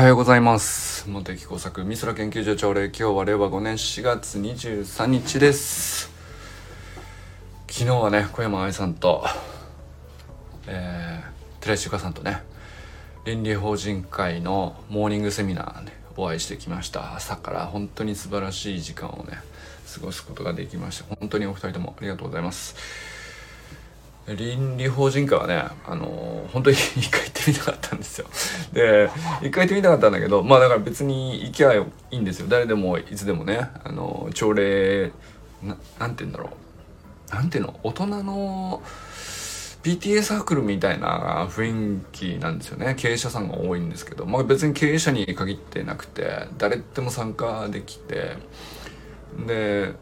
[0.00, 1.06] はようございます。
[1.10, 6.10] 茂木工作美空研究所朝礼今日は令和5年4月23日です。
[7.68, 9.26] 昨日はね小山愛さんと
[10.66, 12.42] えー、寺石由香さんとね
[13.26, 17.16] 倫理法人会のモーニングセミナーねお会いしてきました。
[17.16, 19.42] 朝から本当に素晴らしい時間をね
[19.94, 21.14] 過ごすことができました。
[21.16, 22.74] 本当にお二人ともありがとうございます。
[24.28, 28.26] 倫理法人会はね、あのー、本当に 一回行ってみたかったんですよ。
[28.72, 29.10] で、
[29.42, 32.46] 一回行ってみたかったんだけど、まあだから別に行きゃいいんですよ。
[32.48, 35.10] 誰でもいつでもね、あのー、朝礼、
[35.62, 36.50] ななんて言うんだろ
[37.30, 37.34] う。
[37.34, 37.78] なんていうの？
[37.82, 38.82] 大人の
[39.82, 42.94] PTA サークルみたいな雰囲気なんですよね。
[42.98, 48.36] 経営者さんが多いんですけど、まあ別に経営者に限ってなくて、誰でも参加できて、
[49.46, 49.94] で、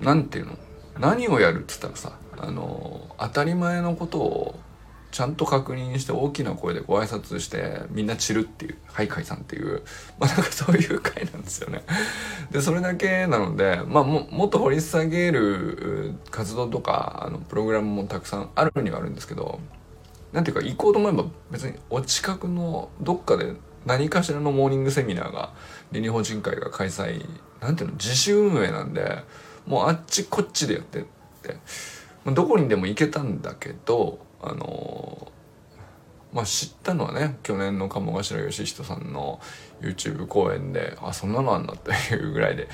[0.00, 0.58] なんていうの？
[0.98, 4.60] 何をやるって言ったらさ、あの当たり前のことを
[5.12, 9.82] ちゃんと確認して大きな声でご挨拶してみんな散るっていうはい解散っていう
[10.18, 11.84] まあなんかそういう回なんですよね。
[12.50, 19.60] でそれだけなので、まあ、ももっと掘り下げる活動とかあのプログラムもたくさんあるにはあるんですけど
[20.32, 23.52] なんていうか行こうと思えば別にお近くのどっかで
[23.84, 25.52] 何かしらのモーニングセミナーが
[25.90, 27.26] 倫理法人会が開催
[27.60, 29.22] なんていうの自主運営なんで
[29.66, 31.04] もうあっちこっちでやってっ
[31.42, 31.56] て。
[32.26, 35.32] どこにでも行けたんだけどあの
[36.32, 39.40] まあ知ったのはね去年の鴨頭義人さんの
[39.80, 42.68] YouTube 公演であそんなのあんだっていうぐらいで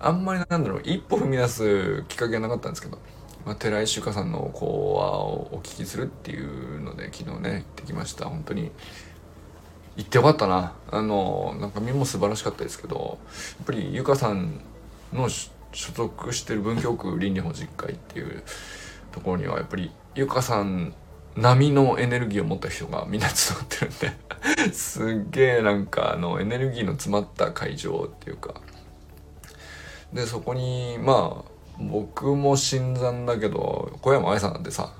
[0.00, 2.98] あんまりなんだろう一歩踏み出すきっかけがなかったんですけど、
[3.44, 8.26] まあ、寺井修香さんの講話をお聞きするっていうので昨日ね行ってきました。
[8.26, 8.70] 本当に
[9.96, 10.74] 行ってよかったな。
[10.90, 13.18] あのなんか身も素晴らしかったですけど
[13.58, 14.60] やっぱりゆかさん
[15.12, 15.28] の
[15.78, 18.42] 所属してる文京区倫理法実会っていう
[19.12, 20.92] ところにはやっぱりゆかさん
[21.36, 24.12] 波のエネルギーを持った人がみんな集まってるんで。
[24.74, 28.54] すっげえなんかあのエネルギーの詰まった会場っていうか。
[30.12, 34.92] でそこにまあ僕も新参だけど小山愛さんなんてさ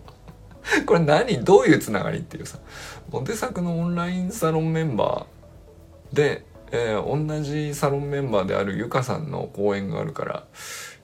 [0.84, 1.42] これ何？
[1.42, 2.58] どういうつながりっていうさ。
[3.10, 10.44] モテ作のオンラインサロンメンバーでえー、同じサロンメンバーであるゆかさんの講演があるから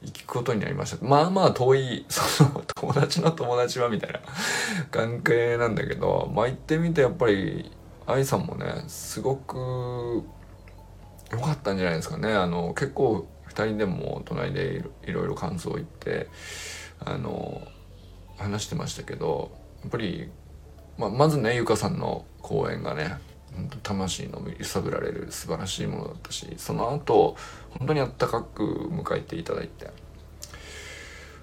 [0.03, 1.05] 行くことになりました。
[1.05, 4.21] まあまあ遠い その友達の友達はみたいな
[4.91, 7.71] 関係なんだけどまあ行ってみてやっぱり
[8.07, 10.25] 愛さんもねすごく
[11.31, 12.33] 良かったんじゃないですかね。
[12.33, 16.29] あの結構2人でも隣でいろいろ感想を言って
[16.99, 17.63] あの
[18.39, 19.53] 話してましたけど
[19.83, 20.31] やっぱり、
[20.99, 23.19] まあ、まずねゆかさんの講演がね
[23.83, 27.37] 魂の揺さぶられる素晴らしいものだったしその後
[27.79, 29.91] 本当にあったかく迎えていただいて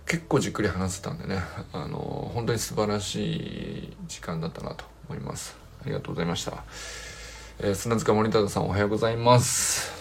[0.06, 1.40] 結構じっくり話せたんでね
[1.72, 5.56] あの本当に素晴らしい時間だったなと思います。
[5.82, 6.64] ありがとうございました、
[7.60, 10.00] えー、砂塚森忠さんおはようございます。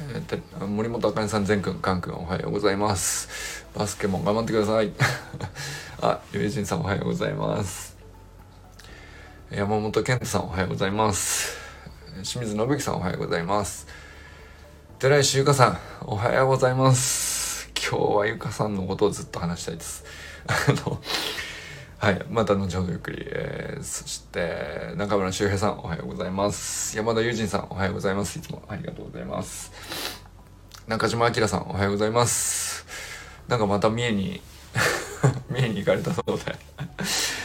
[0.00, 3.66] えー、森本あかねさん全くんかんくんおはようございます。
[3.74, 4.92] バスケも頑張ってください。
[6.00, 7.87] あゆえじんさんおはようございます。
[9.50, 11.56] 山本健太さんおはようございます。
[12.22, 13.86] 清水信之さんおはようございます。
[14.98, 17.70] 寺石ゆかさんおはようございます。
[17.74, 20.04] 今日はゆかさんのことをずっと話したいです。
[20.46, 20.52] あ
[20.86, 21.00] の
[21.96, 26.94] はいまた後ほどゆっくり、えー、そして中村修平さんおはようございます。
[26.94, 28.38] 山田友人さんおはようございます。
[28.38, 29.72] いつもありがとうございます。
[30.86, 32.84] 中島明さんおはようございます。
[33.48, 34.42] なんかまた三重に
[35.48, 37.37] 三重に行かれたそうで。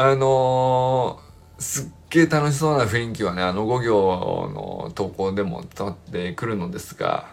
[0.00, 7.26] あのー、すっげえ楽しそうな雰囲気はね、あの5行の投稿でも伝わってくるのですが、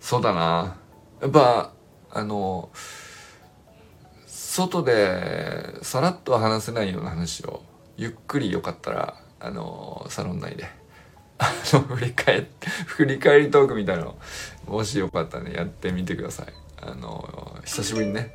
[0.00, 0.78] そうだな。
[1.20, 1.72] やっぱ、
[2.10, 7.62] あのー、外でさらっと話せないような話を、
[7.98, 10.64] ゆっくりよかったら、あのー、サロン内で、
[11.36, 14.16] あの、振り返って、振り返りトークみたいなの、
[14.66, 16.46] もしよかったらね、やってみてください。
[16.80, 18.32] あの久しぶりにね、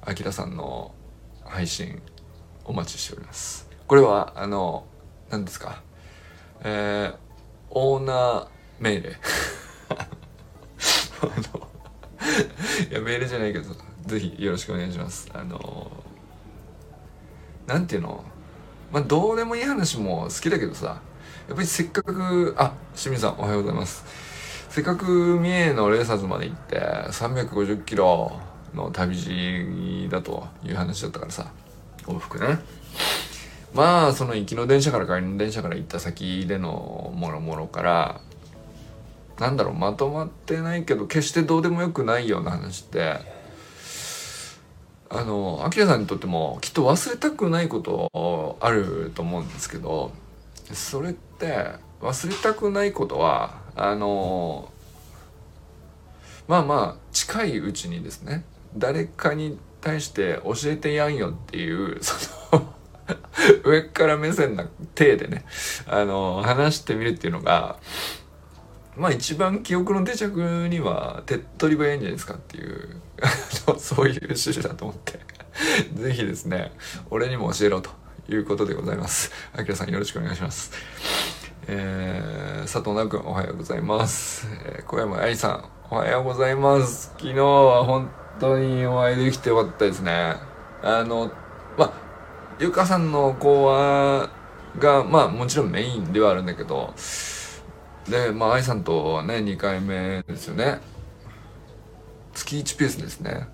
[0.00, 0.94] あきらさんの
[1.44, 2.00] 配信
[2.64, 3.68] お待ちしております。
[3.86, 4.86] これはあの
[5.30, 5.82] 何ですか？
[6.62, 7.16] えー、
[7.70, 8.46] オーナー
[8.80, 9.10] 命令。
[12.90, 13.74] いやメールじゃないけど
[14.06, 15.28] ぜひよろしくお願いします。
[15.32, 15.90] あの
[17.66, 18.24] なんていうの？
[18.92, 21.00] まあどうでもいい話も好きだけどさ。
[21.46, 24.02] やっぱりせっかくあ清水さんおはようございます。
[24.70, 28.40] せっかく三重のレーサーズまで行って350キロ
[28.72, 31.52] の旅路だという話だったからさ。
[32.06, 32.58] 往復ね。
[33.74, 38.20] まあその行きの電車から帰りの電車から行った先でのもろもろから
[39.38, 43.18] なんだろうまとまってないけど決してどうでもよくないような話って
[45.10, 50.12] あのアキラさんにとってもきっと忘れたくないことあると思うんですけど
[50.72, 51.70] それって
[52.00, 54.70] 忘れたくないことはあの
[56.46, 58.44] まあまあ近いうちにですね
[58.76, 62.14] 誰かに対して教えてやんよっていうそ
[62.56, 62.74] の
[63.64, 65.44] 上から目線な体でね
[65.86, 67.76] あの話してみるっていうのが
[68.96, 73.00] まあ一番記憶の定着には手っ取り早いんじゃないですかっていう
[73.78, 75.20] そういう趣旨だと思って
[75.94, 76.72] 是非ですね
[77.10, 77.90] 俺にも教えろと
[78.28, 79.30] いうことでございます。
[79.52, 80.72] あきらさんよろしくお願いします。
[81.66, 87.12] えー、佐藤直君おはようございます、えー、小山愛さんおはようございます。
[87.18, 90.36] 昨日は本当にお会いできてよかったですね。
[90.82, 91.30] あの
[91.78, 91.92] まあ
[92.58, 94.30] ゆかさんの講話
[94.78, 96.94] がまあもちろんメインではあるんだけど
[98.08, 100.80] でまあ愛さんとはね2回目ですよね。
[102.34, 103.48] 月1ペースですね。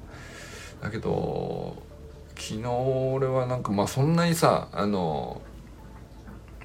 [0.82, 1.82] だけど
[2.36, 5.42] 昨日俺はなんかまあそんなにさあの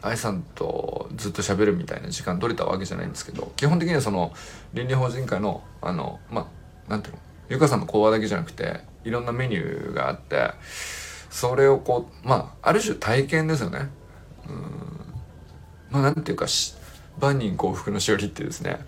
[0.01, 4.31] 愛さんとずっと喋るみたいな時間取れたわけじゃないんですけど基本的にはその
[4.73, 6.49] 倫理法人会のあのま
[6.87, 7.24] あなんていうの？
[7.49, 10.51] ゆかさんの講話だけじゃなくていろんなメニューがあって
[11.29, 13.89] それをこうまあある種体験ですよね。
[14.47, 14.61] うん。
[15.89, 16.45] まあなんていうか
[17.19, 18.79] 万人幸福のしおりってですね。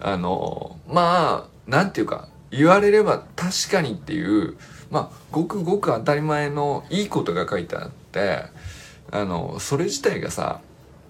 [0.00, 4.56] あのまあなんていうか言われれば確かにっていう
[4.90, 8.44] まあごくごく当たり前のいいことが書いてあって
[9.10, 10.60] あのそれ自体がさ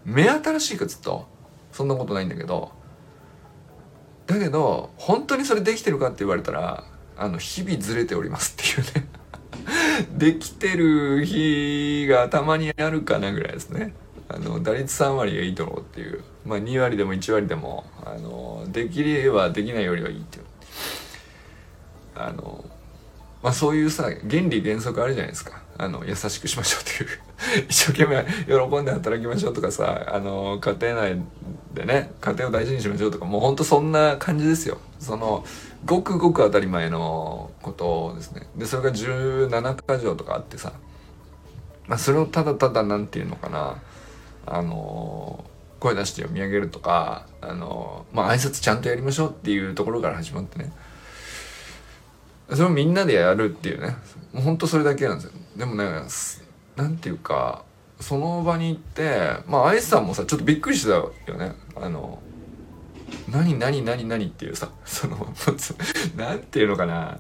[0.05, 1.27] 目新しいかずっと
[1.73, 2.73] そんなことないんだけど
[4.27, 6.85] だけど本当にそれできてるかって言われたら
[7.23, 9.09] あの日々ずれておりますっていうね。
[10.19, 13.95] できてる日がたまにあるかなぐらいですね。
[14.29, 16.25] あの打率3割がいいと思うっていう。
[16.45, 20.45] まあ2割でも1割でもあのできればできないよりはいいっていう。
[22.17, 22.65] あの
[23.41, 25.63] まあそういうさ原理原則あるじゃないですか。
[25.79, 27.67] あの優しくしましょうという。
[27.71, 31.23] 一生懸命喜んで働きましょうとかさあの家庭内
[31.73, 34.79] でね家庭を大事にしましょうとかもうほんとそんな感じですよ。
[34.99, 35.45] その
[35.85, 38.49] ごくごく当たり前のことですね。
[38.57, 40.73] でそれが17か条とかあってさ、
[41.87, 43.77] まあ、それをただただ何て言うのかな。
[44.45, 45.45] あの
[45.79, 50.73] 声出して読み上げるとかあのまあ挨拶ちゃんとやりましょうっていうところから始まってね。
[52.51, 53.97] それをみんなでやるっていうね。
[54.33, 55.33] もうほんとそれだけなんですよ。
[55.57, 55.85] でもね
[56.77, 57.65] なんていうか
[58.01, 61.55] その場に行ってまあ愛さんもさちょっとびっくりしてたよね。
[61.77, 62.21] あの
[63.31, 65.35] 何何何何っていうさ その
[66.17, 67.19] 何ていうのかな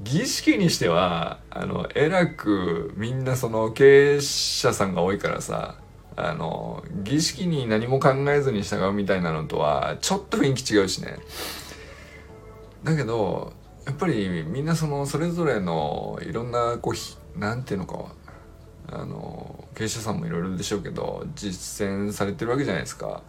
[0.00, 5.76] 儀式にしてはあのえらくみんなその経営者さんが多いからさ
[6.16, 11.18] あの儀式に何も考えずに従うみたいなのとはちょっと雰囲気違うしね
[12.84, 13.52] だけど
[13.86, 16.92] やっぱりみんなそのそれぞれのいろんなこ
[17.36, 18.12] うなんていうのか
[18.86, 23.22] あの経営者さんもいろいろでしょうけど実践されてるわけじゃないですか。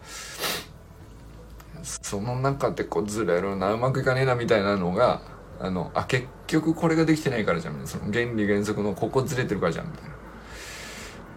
[1.86, 5.22] その中でこうずれるなうまくいかねえなみたいなのが
[5.60, 7.86] あのあ結局これができてないからじゃん。
[7.86, 10.10] その原理原則のここずれてるからじゃんみたいな。
[10.10, 10.12] っ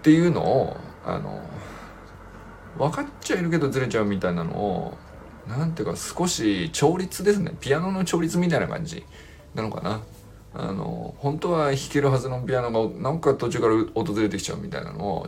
[0.02, 1.42] ていうのをあの
[2.78, 4.98] 分かっちゃいるけどずれちゃうみたいなのを
[5.48, 7.54] なんていうか少し調律ですね。
[7.60, 9.06] ピアノの調律みたいな感じ
[9.54, 10.02] なのかな。
[10.52, 15.28] あの本当は弾けるはずのピアノがなんか途中から訪れてきちゃうみたいなのを、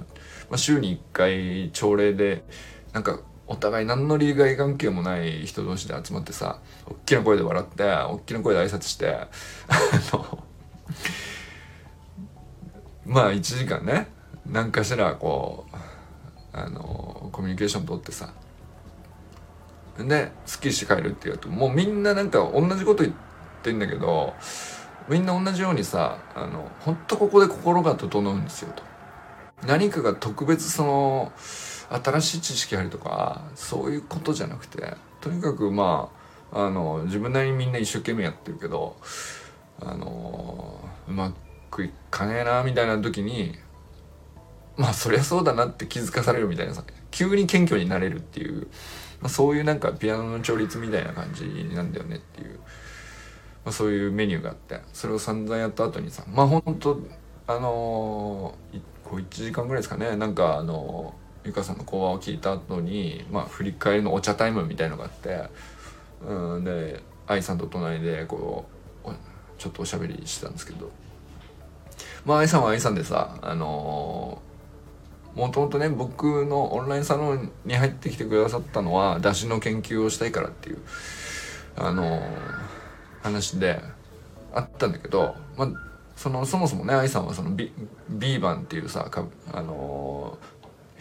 [0.49, 2.43] まあ、週に1回朝礼で
[2.91, 3.19] なんか
[3.51, 9.27] お互い何の利害関係もない人同士で集まってさ大きな声で笑って大きな声で挨拶してあ
[10.13, 10.43] の
[13.05, 14.07] まあ1時間ね
[14.45, 15.75] 何かしらこう
[16.53, 18.33] あのコミュニケーション取ってさ
[19.97, 23.15] ですっきりして帰るっていうともうみんななんか同じこと言っ
[23.63, 24.33] てんだけど
[25.09, 28.83] みんな同じようにさあの本当ここで心が整うんですよと。
[29.67, 31.31] 何かが特別その
[31.91, 36.09] 新しい知識ありとかそういうことじゃなくてとにかくま
[36.51, 38.95] ああの自分なりにみんな一生懸命やってるけど
[39.79, 41.33] あのうま
[41.69, 43.55] くいかねえなみたいな時に
[44.77, 48.67] まあそりゃそうだなって気づかされるみたいなさ急に謙虚になれるっていう、
[49.21, 52.57] まあ、そういうなんかピアノの調律みたいな感じなんだよねっていう、
[53.65, 56.99] まあ、そういうメニューがあってそれを散々やった後にさまあほんと
[57.47, 65.43] あのー、こう1時間ぐらいですかねなんかあの、ゆかさんの講話を聞いた後にまあ振り返りのお茶タイムみたいのがあって
[66.25, 68.65] うんで愛さんと隣でこ
[69.05, 69.11] う
[69.57, 70.89] ちょっとおしゃべりしてたんですけど。
[72.25, 74.41] まあ愛さんは愛さんでさあの
[75.35, 80.79] もともとね僕のオンラインサロンに入ってきてくださったのは出汁の研究をしたいからっていう
[81.77, 82.21] あの
[83.23, 83.81] 話で
[84.53, 85.69] あったんだけど、まあ、
[86.15, 87.71] そのそもそもね愛さんはそのビ
[88.09, 90.45] ビーバンっていうさかあのー、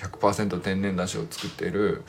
[0.01, 2.03] 100%天然だしを作っている、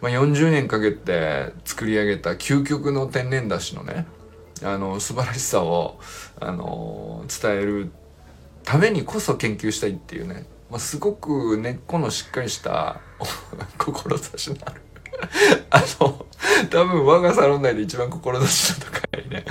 [0.00, 4.06] まあ、40年かけて作り上げた究極の天然だしのね
[4.64, 5.98] あの素晴らしさを、
[6.40, 7.90] あの、伝える
[8.64, 13.00] ためにこそ研究したいっていうね、まあ、すごく根っこのしっかりした
[13.76, 14.80] 志のある
[15.70, 16.26] あの
[16.70, 19.44] 多分我がサロン内で一番志の高いね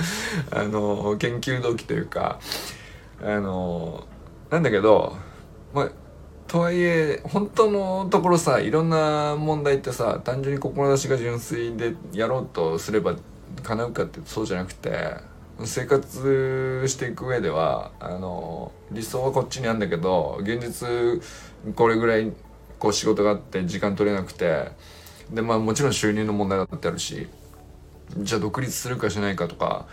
[0.50, 2.40] あの研究動機というか
[3.22, 4.06] あの
[4.50, 5.16] なんだけど
[5.72, 5.90] まあ
[6.52, 13.16] とはいえ本当のところさいろんな問題ってさ単純に志が純粋でやろうとすれば
[13.62, 15.14] 叶うかってそうじゃなくて
[15.64, 21.22] 生活していく上ではあの理想はこっちにあるんだけど現実
[21.74, 22.30] これぐらい
[22.78, 24.72] こう仕事があって時間取れなくて
[25.30, 27.28] でまあもちろん収入の問題だってあるし
[28.18, 29.86] じゃあ独立するかしないかとか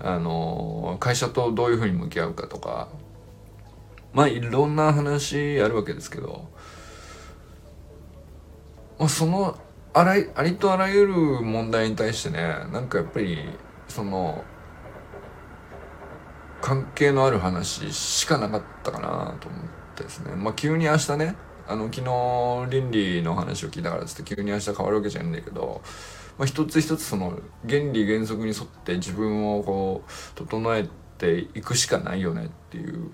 [0.00, 2.88] あの会社とどういうふうに向き合うかとか
[4.12, 6.48] まあいろんな話あるわけですけど、
[8.98, 9.58] まあ、その
[9.92, 12.40] あらありとあらゆる問題に対してね
[12.72, 13.38] なんかやっぱり
[13.88, 14.44] その
[16.60, 19.60] 関係のある話しかなかったかなと思っ
[19.96, 20.34] てですね。
[20.36, 21.34] まあ急に明日ね
[21.66, 25.80] あの昨日倫理の話を聞いたからっつって急に明日変わるわけじゃないんだけど、
[26.36, 27.38] まあ、一つ一つその
[27.68, 30.88] 原理原則に沿って自分をこう整え
[31.18, 33.10] ていくしかないよねっていう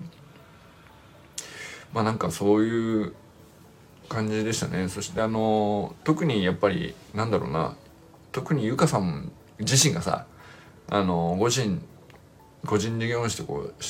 [1.93, 3.13] まあなんかそういう
[4.09, 4.89] 感じでしたね。
[4.89, 7.75] そしてあの特にやっぱりなんだろうな。
[8.31, 10.27] 特にゆかさん自身がさ
[10.89, 11.79] あのご自身
[12.67, 13.43] 個人事業主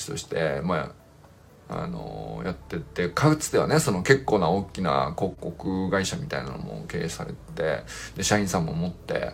[0.05, 0.93] としてま
[1.69, 7.83] ああのやっててかつてはねその結構な大きな広告会社みたいなのも経営されて
[8.15, 9.33] で社員さんも持って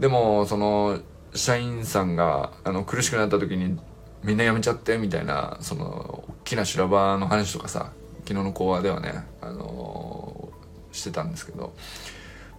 [0.00, 0.98] でもその
[1.32, 3.78] 社員さんがあの苦しくなった時に
[4.24, 7.92] みんな辞めちゃってみたいなそのきな修羅場の話とかさ
[8.26, 11.72] 昨日の講話ではね、あのー、してたんですけど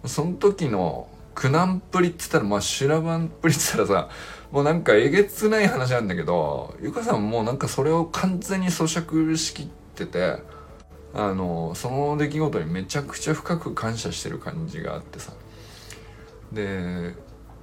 [0.06, 4.08] その時の苦難っぷりっつったらまあ修羅場っぷりっつったらさ
[4.50, 10.38] もうなんかえげつない話なんだけどゆかさんもうなんかそれを完全に咀嚼しきってて
[11.14, 15.32] あのその出来事にめちゃくちゃ深く感謝してる感じがあってさ。
[16.52, 17.14] で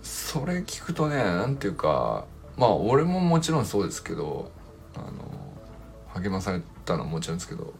[0.01, 2.25] それ聞くとね何ていうか
[2.57, 4.51] まあ俺ももちろんそうですけど
[4.95, 5.48] あの
[6.15, 7.73] 励まされたのはもちろんですけど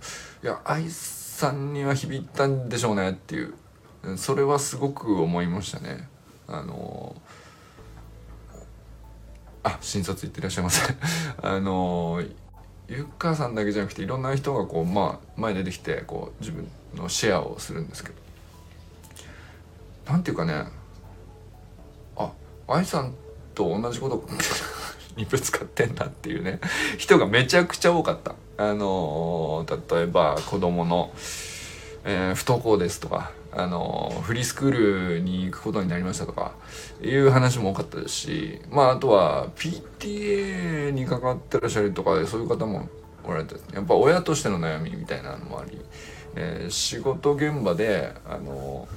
[0.43, 3.53] いや愛さんには響いたんでしょうねっていう。
[4.17, 6.07] それはすごく思いましたね。
[6.48, 7.15] あの
[9.63, 10.95] あ診察行ってらっしゃいませ
[11.43, 12.24] あの
[12.88, 18.15] ゆっかさんだけじゃなくていろんな人がこうまあ前出てきてこう自分のシェアをするんですけど。
[20.12, 20.65] なんていうかね
[22.15, 22.31] あ
[22.67, 23.13] 愛さん
[23.53, 24.27] と同じこと。
[25.19, 26.59] にぶつかってんだっていうね
[26.97, 31.11] 人がめちゃくちゃ多かったあの例えば子供の、
[32.05, 36.53] えー、不登校ですとかあのフリースクールに行くことになりましたとか
[37.01, 42.88] いう話も多かったですしまああとは PTA に関わってらっしゃるとかでそういう方も
[43.23, 45.79] おられてやっぱ親としての悩みみたいなのもあり、
[46.35, 48.88] えー、仕事現場であの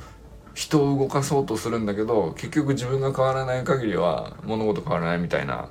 [0.55, 5.69] 人を動かそうとするんだけど結局自分が変わらない限りは物事変わらないみたいな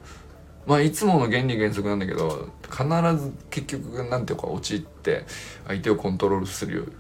[0.66, 2.84] まあいつもの原理原則なんだけど必
[3.18, 5.26] ず結局なんていうか陥って
[5.68, 6.94] 相手をコントロールする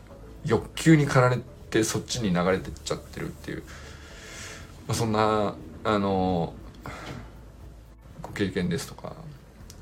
[0.45, 3.63] 欲求に駆られてそっちに流れてっちゃってるっていう、
[4.87, 6.53] まあ、そんなあの
[8.21, 9.13] ご経験ですとか。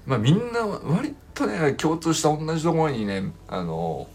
[0.06, 4.08] まあみんな割とね共通した同じところにねあの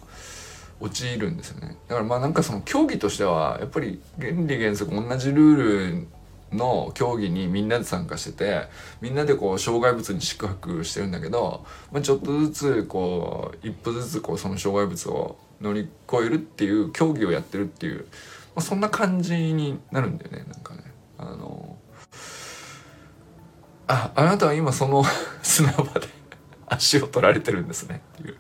[0.81, 1.77] 陥るんですよね。
[1.89, 6.07] だからまあなんかその競技としてはやっぱり原理原則同じルール
[6.55, 8.69] の競技にみんなで参加してて
[9.01, 18.07] みんなでこう障害物に宿泊してるんだけど、まあ、ちょっとずつこう一歩ずつこうその障害物を乗り越えるっていう競技をやってるっていう、ま
[18.57, 20.83] あ、そんな感じになるんだよねなんかね。
[21.19, 21.77] あの
[23.87, 25.05] ああなたは今その
[25.43, 26.09] 砂場で
[26.67, 28.39] 足を取られてるんですねっていう。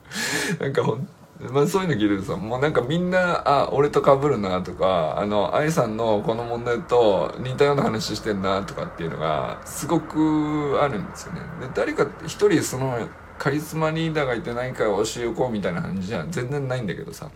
[0.60, 1.08] なんかほん
[1.50, 11.40] まあ、そういうの聞いてるさもうなんかみんなあ俺と被るなとかあの愛さんのこの問題と似たような話してんなとかっていうのがすごくあるんですよね。
[11.60, 13.08] で誰か一人その
[13.38, 17.30] カリスマリーダーがいて何か教えよこうみたいな感じじゃ全然ないんだけどさ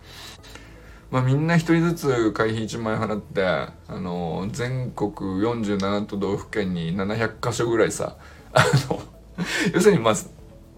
[1.11, 8.17] まあみんな一人ずつ会費1万円払ってあの全国47都道府県に700箇所ぐらいさ
[8.53, 9.01] あの
[9.73, 10.15] 要するにまあ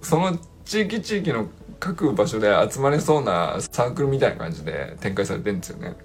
[0.01, 1.47] その地域地域の
[1.81, 5.95] 各場所で集まれそうなサークルみたいな感じで展開されてるんですよね。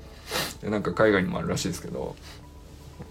[0.62, 2.16] でなんか海外にもあるらしいですけど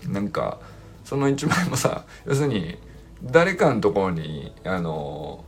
[0.08, 0.58] なんか
[1.06, 2.78] その1万円もさ要するに
[3.24, 5.46] 誰かのところにあの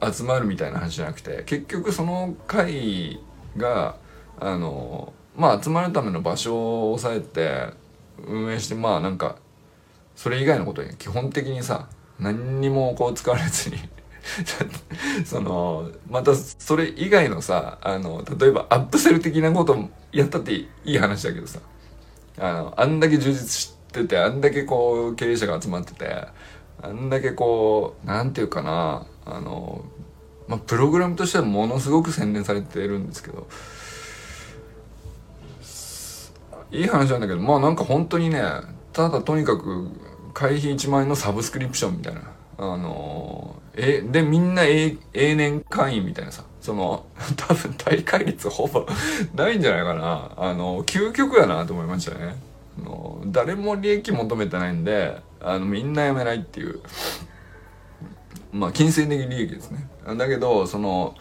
[0.00, 3.18] 集まるみたいな話じゃなくて結局その会
[3.56, 3.96] が
[4.38, 7.72] あのまあ集まるための場所を抑えて
[8.26, 9.36] 運営してまあなんか
[10.14, 11.88] それ以外のことに基本的にさ
[12.18, 13.76] 何にもこう使われずに
[15.24, 21.60] そのまたそれ以外のさあの例えばアップセル的なことやったっていい話だけどさ。
[22.40, 26.26] あのあんだけ充実しててあんだけこう経営者が集まってて
[26.82, 29.84] あんだけこうなんていうかなあの
[30.48, 33.46] まあプログラムとしてはものすごく洗練されてるんですけど
[36.72, 38.42] いい話なんだけどまあなんか本当にね
[38.94, 39.90] ただとにかく
[40.32, 42.22] 会費1万円のサブスクリプションみたいな
[42.56, 47.06] あのえでみんな永年会員みたいなさその
[47.36, 48.86] 多分大会率ほぼ
[49.34, 50.30] ないんじゃないかな。
[50.36, 52.36] あの究極やなと思いましたね。
[52.78, 56.80] あの誰も利益求めてないんであのみんな辞めないっていう。
[58.52, 59.88] まあ金銭的利益ですね。
[60.18, 61.14] だけどその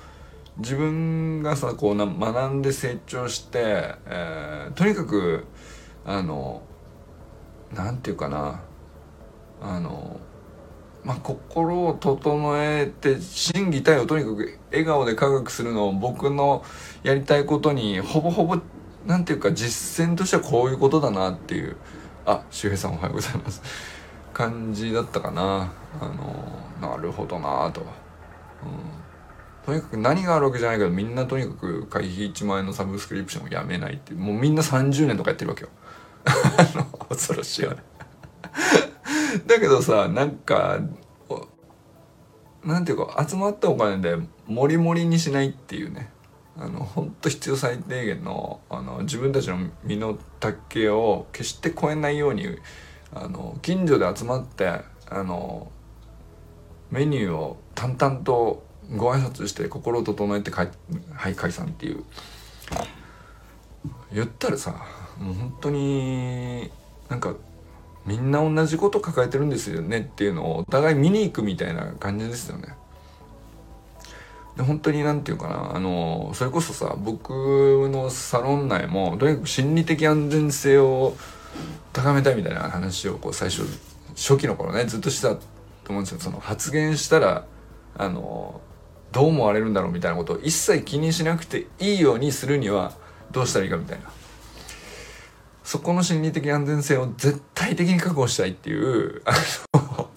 [0.58, 5.46] 自分がさこうな学んで成長して、えー、とにかく
[6.06, 6.62] あの
[7.74, 8.60] なんていうかな。
[9.62, 10.20] あの
[11.04, 16.64] まあ、心を整えて心技体をとにかく笑顔で科学するのを僕の
[17.04, 18.60] やりたいことにほぼほぼ
[19.06, 21.78] なんていうか実践としてはこういうことだなっていう。
[22.26, 23.62] あ周平さんおはようございます。
[24.34, 25.72] 感じだったかな。
[26.00, 26.06] あ
[26.82, 27.88] のなるほどなと、うん、
[29.66, 35.70] とにかく何があるわけじゃないけどみんなとにかく会費1万円のサブスクリプションをやめないってもうみんな30年とかやってるわけよ。
[37.10, 37.78] 恐ろしいよね。
[39.48, 40.80] だけどさなんか
[42.64, 44.18] なんていうか集まったお金で
[44.48, 46.12] モリモリにしないっていうね。
[46.62, 52.48] あの本当必要最低限のあの自分たちの身の丈を決して超えないように
[53.14, 54.68] あの近所で集まって
[55.10, 55.72] あの
[56.92, 62.04] メニューを淡々とご挨拶して心を整えてはい解散っていう。
[64.12, 64.86] 言ったらさ
[65.18, 66.70] もう本当に
[67.08, 67.36] なんか
[68.10, 72.74] みんな同じこと抱えてるんですよねっていうのをお互い見に行くみたいな感じですよね。
[74.58, 81.16] で本当に何て言うかなあのそれこそさ僕のサロン内もとにかく心理的安全性を
[81.94, 83.62] 高めたいみたいな話をこう最初
[84.16, 85.44] 初期の頃ねずっとしたと
[85.90, 87.46] 思うんですよその発言したら
[87.96, 88.60] あの
[89.12, 92.94] どう思われるんだろうみたいなことを一切気にしなくていいようにするには
[93.32, 94.12] どうしたらいいかみたいな
[95.70, 99.34] そこの心理的安全性を絶対的に確保したいっていうあ
[99.78, 100.10] の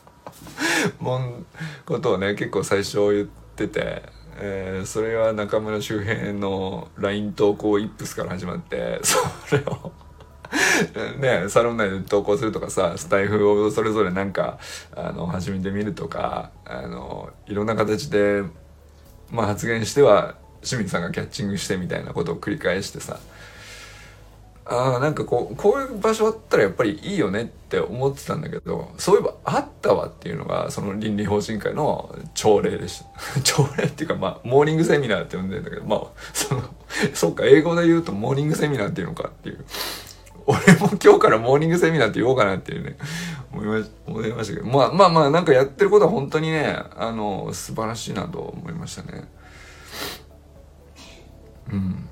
[0.98, 1.44] もん
[1.84, 4.02] ことをね結構最初言ってて、
[4.38, 9.18] えー、それは中村周平の LINE 投稿イップスから始まってそ
[9.54, 9.92] れを
[11.20, 14.58] ね、サロン内で投稿するとかさスタイフをそれぞれなんか
[14.96, 18.42] あの始めてみるとかあのいろんな形で、
[19.30, 23.20] まあ、発言しては清水さんがキャッチングしてみたいなことを繰り返してさ
[24.72, 33.04] ああなんかこうこういう場所あったらやっぱりいいよねって思ってたんだけどそういえばあったわっていうのがその倫理法人会の朝礼でし
[33.34, 33.40] た。
[33.44, 36.00] 朝礼っていうかまあモーニングセミナーって呼んでるんだけどまあ
[36.32, 36.62] その
[37.12, 39.64] そうか英語で言うとモーニングセミナーっていうのかっていう。
[40.44, 42.96] 俺も今日からモーニングセミナーって言おうかなっていうね
[43.52, 44.66] 思いま思いましたけど。
[44.66, 49.28] まあまあまあなんかやってることは本当にねあの素晴らしいなと思いましたね。
[51.72, 52.08] うん。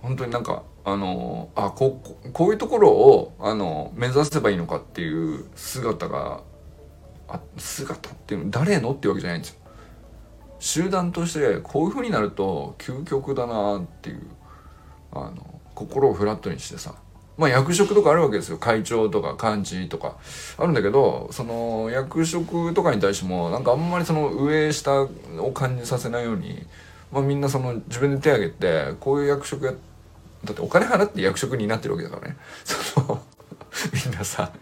[0.00, 2.00] 本当になんかあのあこ
[2.32, 6.40] こういうところをあの目指せばいいのかっていう姿が
[7.28, 9.60] あ姿っていうの誰のっていうわけじゃないんですよ。
[10.58, 14.22] 集団としてこういう風になると究極だなっていう
[15.12, 16.94] あの心をフラットにしてさ。
[17.38, 18.58] まあ役職とかあるわけですよ。
[18.58, 20.16] 会長とか幹事とか。
[20.58, 25.02] あるんだけどその役職とかに対してもなんかあんまりその上下
[25.38, 26.66] を感じさせないように、
[27.12, 29.91] まあ、みんなその自分で手挙げてこういう役職やって
[30.44, 32.36] だってお金払って役職になってるわけだからね。
[32.64, 33.22] その
[34.06, 34.52] みんなさ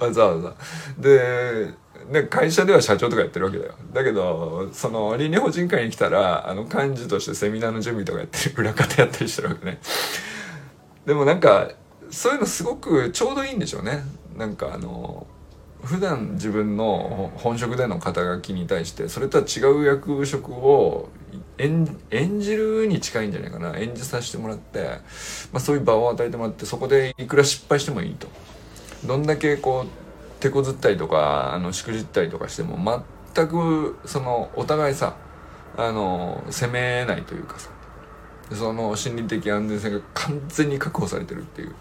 [0.00, 0.54] わざわざ。
[0.98, 1.72] で
[2.12, 3.74] で会社では社長とかやってるわけだよ。
[3.92, 9.80] だけどその倫理法人会に来たらあの幹事としてセミナーの準備とかやってる裏方やったりしてるわけね。
[11.04, 11.70] でもなんか
[12.10, 14.02] そういうのすごくちょうどいいんでしょうね。
[14.36, 15.26] なんかあの
[15.82, 21.08] 普段自分の本職での肩書きに対してそれとは違う役職を
[21.58, 23.76] 演演じるに近いんじゃないかな。
[23.78, 24.84] 演じさせてもらって、
[25.52, 28.28] まあ、そういう場を与えてもらってそこでいくら失敗してもいいと。
[29.06, 33.02] どんだけこう手こずったりとかあのしくじったりとかしても
[33.34, 35.16] 全くそのお互いさ
[35.76, 37.70] あの責めないというかさ。
[38.52, 41.74] その心理的安全性が完全に確保されてるっていう。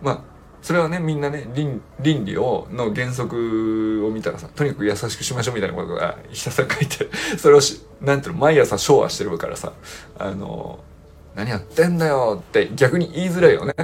[0.00, 0.20] まあ
[0.62, 9.72] それはねみんなね倫倫理をの原則を見たらさとにかく優しくしましょうみたいなことがひたすら書いてそれをしなんていうの毎朝昭和してるからさ。
[10.18, 10.80] あの
[11.34, 12.42] 何やってんだよ。
[12.48, 13.74] って逆に言いづらいよね。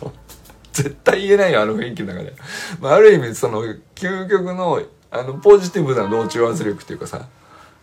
[0.72, 2.34] 絶対言えないよあの雰囲気の中で、
[2.80, 3.62] まあ、ある意味その
[3.96, 4.80] 究極の
[5.10, 7.26] あのポジティブな同調圧力っていうかさ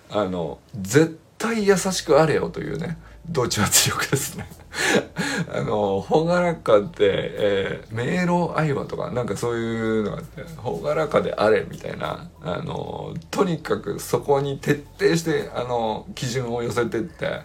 [0.10, 2.98] あの絶対優しくあれよというね。
[3.30, 4.48] 同調圧力ですね。
[5.54, 17.42] あの朗らかで、えー、迷路愛話とかなんかそういうのがあって朗らかであれみたいなあのとにかくそこに徹底してあの基準を寄せてって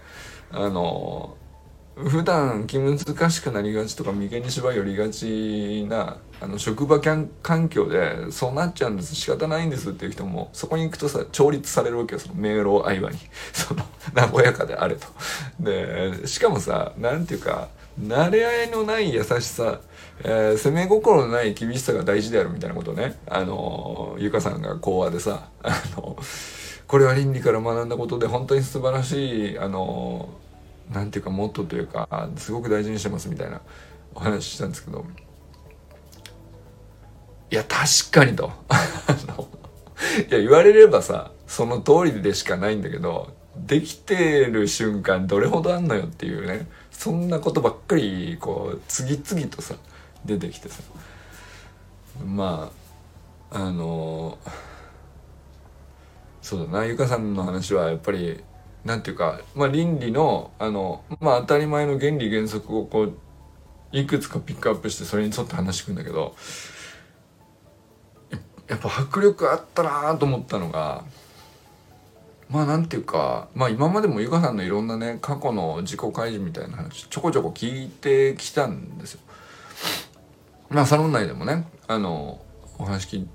[0.50, 1.36] あの
[2.08, 2.98] 普段気難
[3.30, 7.28] しくなりがちとか眉間に芝居寄りがちなあの職場環
[7.68, 9.14] 境でそうなっちゃうんです。
[9.14, 12.18] 仕方ないんですっていう人もそこに行くとさ調律されるわけよ。
[12.18, 13.18] その迷路相場に。
[13.52, 13.84] その
[14.32, 15.06] 和やかであれと。
[15.60, 17.68] でしかもさなんていうか
[18.00, 19.80] 慣れ合いのない優しさ、
[20.24, 23.18] えー、攻め心のない厳しさが大事であるみたいなことね。
[23.28, 26.16] あのゆかさんが講話でさあの
[26.86, 30.28] これは倫理から学んだことで本当に素晴らしいあの
[30.90, 33.61] なんていうかモットというかすごく大事にしてますみたいな
[34.14, 35.05] お話したんですけど。
[37.50, 38.53] いや確かにと。
[40.31, 49.74] いや言われればさその通りでしかないんだけどできてる瞬間どれほどあんのよっていうねそんなことばっかりこう次々とさ
[50.24, 50.83] 出てきてさ。
[52.24, 52.70] ま
[53.50, 54.38] ああの
[56.42, 58.42] そうだなゆかさんの話はやっぱり
[58.84, 63.16] なんていうか、まあ、倫理のあの、まあ、当たり前の原理原則をこう
[63.92, 66.34] いくつかピックアップしてそれに沿って話してくんだけど
[68.68, 71.04] やっぱ迫力あったなと思ったのが
[72.48, 79.20] まあなんていうかまあ今までもゆかさんのいろんなね過去の自己開示みたいな話ちょこちょこ聞いてきたんですよ。
[80.68, 82.40] まあサロン内でもねあの
[82.78, 83.28] お話聞い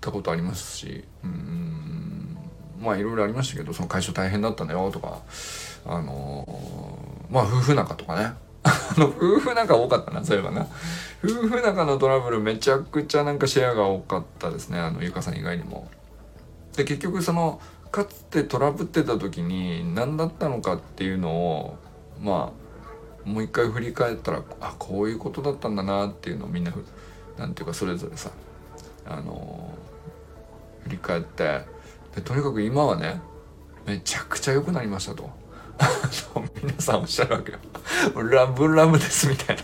[0.00, 2.36] たことありますしうん
[2.80, 5.20] まあいろいろありましたけどその会社大変だったんだよとか
[5.86, 6.98] あの
[7.30, 10.66] まあ夫婦仲とかね あの夫婦仲多かったなそういえばな
[11.22, 15.88] 夫婦仲のトラブルめちゃくちゃなんかシェアが多かったですねあのゆかさん以外にも。
[16.76, 21.76] で結局そのかつてトラブってた時に何だったのかっていうのを
[22.22, 22.52] ま
[23.26, 26.72] あもう一回振り返ったらあこういうことだったんだなっていうのをみんな
[27.36, 28.30] なんていうかそれぞれさ
[29.06, 29.74] あの
[30.84, 31.62] 振り返って
[32.14, 33.20] でとにかく今はね
[33.86, 35.30] めちゃくちゃ良くなりましたと。
[36.62, 37.58] 皆さんおっしゃるわけよ。
[38.30, 39.62] ラブラブですみたいな。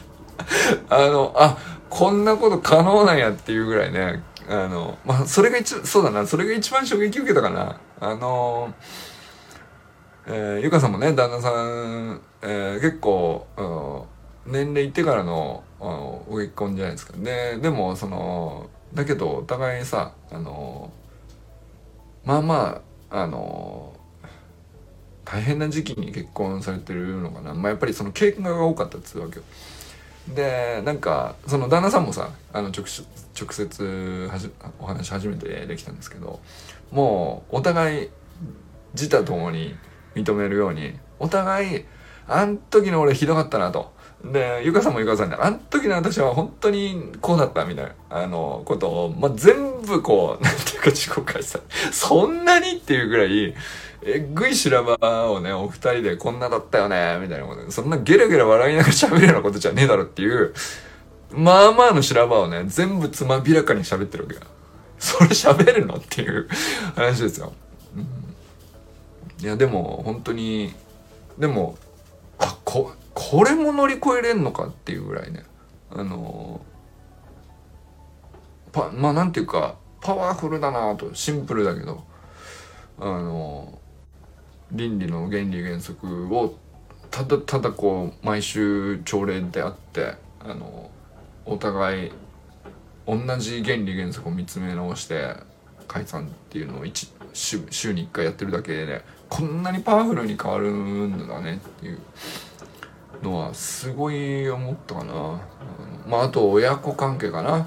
[0.96, 1.58] あのあ
[1.90, 6.26] こんなこと可能なんやっていうぐらいねあのまあそれが一そうだな。
[6.26, 7.78] それが一番衝撃受けたかな。
[8.00, 8.72] あの
[10.26, 13.46] えー、ゆかさんもね旦那さん、えー、結構
[14.44, 17.12] 年齢いってからのご結婚じゃないですか。
[17.16, 20.90] ででもそのだけどお互いにさあの
[22.26, 23.94] まあまああの
[25.24, 29.42] 大変な時期に結婚されてるのかな、まあ、やっぱりその経験が多かったっつうわけよ。
[30.34, 32.84] でなんかその旦那さんもさあの直
[33.40, 36.40] 直接はじお話初めてできたんですけど
[36.90, 38.08] もうお互い
[38.94, 39.76] 自他ともに
[40.16, 41.84] 認めるようにお互い
[42.26, 43.92] あん時の俺ひどかったなと
[44.24, 51.60] で、ゆかさんもゆかさんで、あの時の私は本当にこうだったみたいな、あの、ことを、まあ、全部こう、 なんていうか自己開催。
[51.92, 53.54] そんなにっていうぐらい、
[54.02, 60.54] えぐい修羅場をね、お二人でこんなだったよね、みたいなこと、そんなゲラゲラ笑いながら喋るようなことじゃねえだろっていう、
[61.32, 64.42] まあまあの修羅場をね、全部つまびらかに喋ってるわけよ。
[64.98, 66.48] それ喋るのっていう
[66.94, 67.52] 話ですよ。
[67.96, 70.74] うん、いや、でも、本当に、
[71.38, 71.76] でも、
[72.38, 75.42] あ、こ、これも乗り越えれんのかっていうぐらいね。
[75.90, 76.60] あの
[78.72, 82.04] パまあなんていうかパワフルだなとシンプルだけど
[82.98, 83.78] あの
[84.70, 86.58] 倫理の原理原則を
[87.10, 90.90] ただただこう毎週朝礼であってあの
[91.46, 92.12] お互い
[93.06, 95.36] 同じ原理原則を見つめ直して
[95.88, 101.98] 解散っていうのを一週週に1回やってるだけで、ね、こんなにパワフルに変わるんだねっていう。
[103.22, 105.40] のはすごい思ったかな、
[106.06, 107.66] まああと親子関係かな。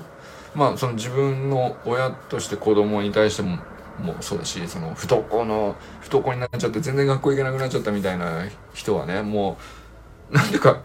[0.55, 3.57] まあその自分の親として子供に対しても
[3.99, 9.57] もそうだしその不登校の不登校になっちゃって全然学校行けなくなっちゃったみたいな人はねも
[10.31, 10.81] うなんでか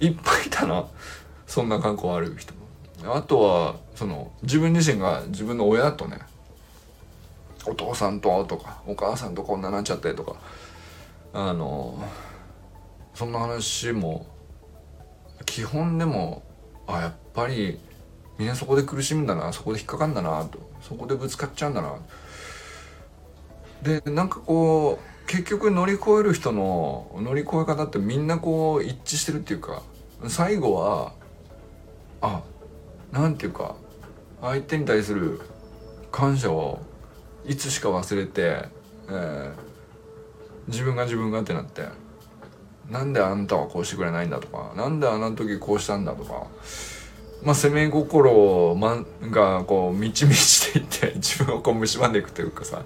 [0.00, 0.84] いっぱいいたな。
[1.46, 2.54] そんな過去ある人。
[2.54, 6.18] もあとはその自分自身が自分の親とね
[7.66, 10.36] お父さんととかお母さんとこんななっちゃってとか
[11.32, 12.02] あの
[13.14, 14.26] そんな話も
[15.44, 16.42] 基本でも
[16.86, 17.78] あやっぱり
[18.38, 20.72] みんなそこで苦しむんだなそこで引っかかんだなと。
[20.82, 21.94] そこでぶつかっちゃうんだな。
[23.82, 29.82] でなんかこう結局乗り越える人の乗り越え方ってみんなこう一致してるっていうか
[30.28, 31.12] 最後は
[32.20, 32.42] あ
[33.10, 33.76] なんていうか
[34.40, 35.40] 相手に対する
[36.10, 36.80] 感謝を
[37.44, 38.66] いつしか忘れて、
[39.08, 39.52] えー、
[40.68, 42.01] 自分が自分がってなって。
[42.92, 46.46] なんであんたはこうしてくれないんだとかなんであの時こうしたんだとか
[47.42, 48.76] まあ、攻め心
[49.32, 52.82] がこう満ち満ちていって 自分をこう蝕んでいくというかさ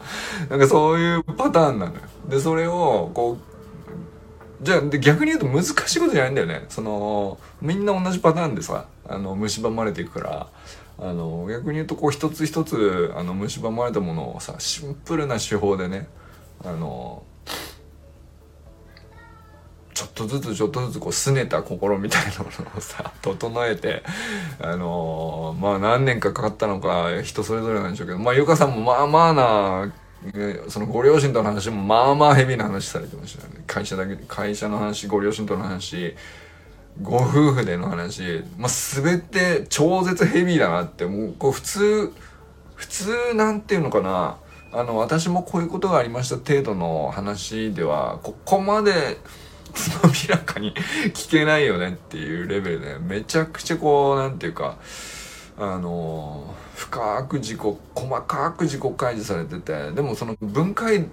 [0.48, 2.00] なんかそういうパターンなのよ。
[2.26, 6.64] でそれをこうじゃあ逆に言うと難しいことじゃないんだよね。
[6.70, 10.46] そのみんな同じパターンでさあの蝕まれていくから
[10.98, 16.08] あの逆に言うとこう一つ一つあの蝕まれたものをさシンプルな手法でね
[16.64, 17.22] あの
[19.96, 24.02] ちょっとずつちょっとずつこう拗ねた心みたいなものをさ 整えて
[24.60, 29.92] あのー、まあ何年かかかったのか人それぞれなんでしょうけどまあゆかさんもまあまあな
[30.68, 33.64] そのご両親との話もまあまあヘビーな話されてましたね。
[33.66, 36.14] 会社だけ会社の話ご両親との話
[37.00, 41.34] ご夫婦での話、まあ、全て超絶ヘビーだなってもう。
[41.38, 42.12] こう普通
[42.74, 44.36] 普通なんていうのかな。
[44.72, 49.16] あの私もこういうことがありました程度の話ではここまで
[49.76, 50.74] つまびらかに
[51.12, 54.78] 聞けないよねっていうレベルで、めちゃくちゃこう、なんていうか、
[55.58, 57.60] あの深く自己、
[57.94, 61.06] 細かく自己開示されてて、でもその分解、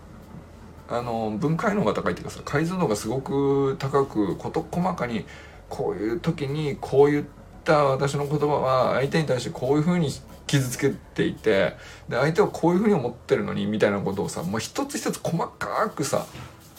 [0.90, 5.26] あの分解能が高いっていうかさ、解像度がすごく高く、事細かに、
[5.70, 7.24] こういう時にこういっ
[7.64, 10.10] た私の言葉は相手に対してこういうふうに
[10.46, 11.76] 傷つけていて
[12.10, 16.28] で相手はこういうふうに思ってるのにみたいなことをさもう一つ一つ細かくさ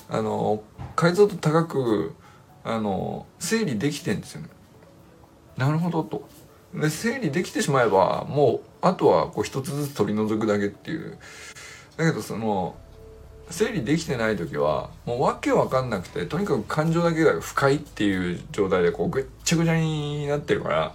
[0.09, 0.62] あの
[0.97, 2.14] 解像度高く
[2.64, 4.49] あの整理できてんですよね。
[5.57, 6.29] なるほどと。
[6.75, 11.19] で整理できてしまえばもうあとはこう一つずつ取り除くだけっていう。
[11.97, 12.75] だけどその
[13.51, 20.95] 整理できてない時はもうわけわかんなくてとにかく感情だけが不快っていう状態でこうぐっちゃぐちゃになってるから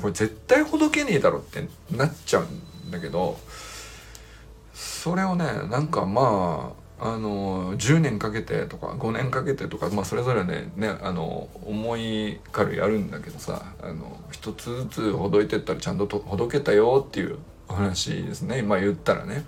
[0.00, 3.38] これ絶対ほどけねえだろってなっちゃうんだけど
[4.74, 18.62] それをねなんかまあの10年かけてとか5年かけてとか、まあ、それぞれねねあの思いからやるんだけどさあの一つずつほどいてったらちゃんととほどけたよっていうお話ですね。
[18.62, 19.44] まあ言ったらね。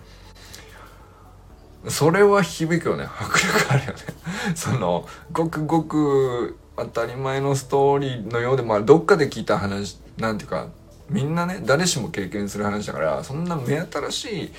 [1.89, 3.05] それは響くよね。
[3.05, 3.99] 迫力あるよね。
[4.55, 10.69] そのごくごく当たり前のストーリーのようでまあどっかで聞いた話なんていうか
[11.09, 14.53] みんなね誰しも経験する話だからそんな目新しい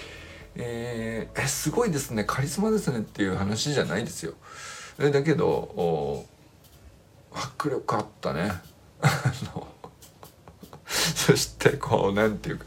[0.56, 4.34] えー、えすごいですねカリスマですねっていう話じゃないですよ。
[4.98, 6.26] だけど
[7.32, 8.52] 迫力あったね。
[10.86, 12.66] そしてこうなんていうか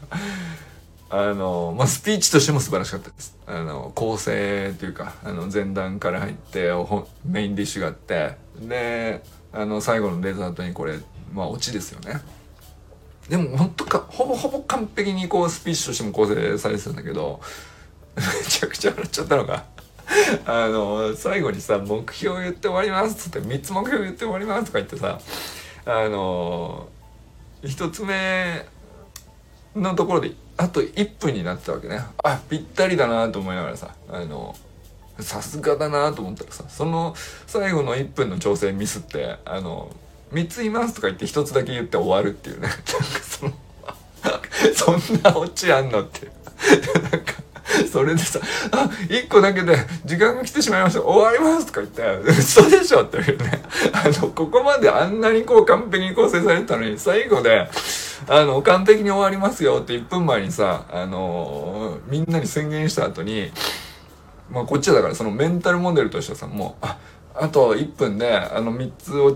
[1.09, 3.37] あの、まあ、スピーチとしても素晴らしかったです。
[3.45, 6.71] あの、構成というか、あの、前段から入って、
[7.23, 9.21] メインディッシュがあって、で、
[9.53, 10.99] あの、最後のデザートにこれ、
[11.33, 12.21] まあ、オチですよね。
[13.29, 17.39] でも、本当か、ほぼほぼ完璧にこう、スピーチとしても構成されてたんだけど、
[18.15, 19.65] めちゃくちゃ笑っちゃったのが
[20.45, 25.19] あの最後にさ「目標言って終わります」っつって「3つ目標言って終わります」とか言ってさ
[25.85, 26.87] あの
[27.63, 28.65] 1つ目
[29.75, 32.01] のところであと1分になってたわけね。
[32.23, 34.55] あぴったりだなと思いながらさあの
[35.19, 37.15] さすがだなと思ったらさその
[37.47, 39.91] 最後の1分の調整ミスってあの
[40.31, 42.67] 3ついますとか言って1つだけ言って終わるっていうね。
[42.67, 42.83] なんか
[43.21, 46.31] そのそんなオチあんのって。
[47.01, 47.33] なんか
[47.91, 48.39] それでさ、
[48.71, 51.01] あ、一個だけで時間が来てしまいました。
[51.01, 53.61] 終わりますとか言って、 嘘でしょっていうね。
[53.93, 57.69] あの、ここまであんなにこう完璧に構成されてたのに、最後で、
[58.27, 63.51] あの、完璧に終わりますよって1分前にさ、あのみんなに宣言した後に、
[64.49, 66.97] まあこっちだからそのメンタルモデルとしてはさ、もう、あ、
[67.35, 69.35] あと1分で、あの3つを、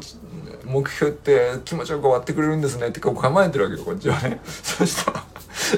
[0.66, 4.40] 目標って気持ちよく終わってくれるんですねってこう構えてるわけよ、こっちはね。
[4.46, 5.24] そしたら、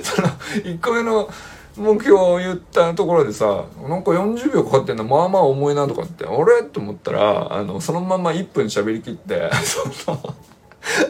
[0.03, 1.29] その、1個目の、
[1.77, 6.25] 目標を言ったところでさなんか40秒かかってんのまあまあ重いなとかって。
[6.25, 10.35] あれと思ったらあのそのまま1分喋りきって その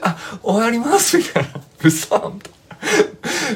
[0.02, 1.50] あ終わりますみたいな。
[1.84, 2.34] 嘘。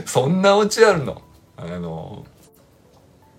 [0.06, 1.22] そんなオチあるの？
[1.58, 2.26] あの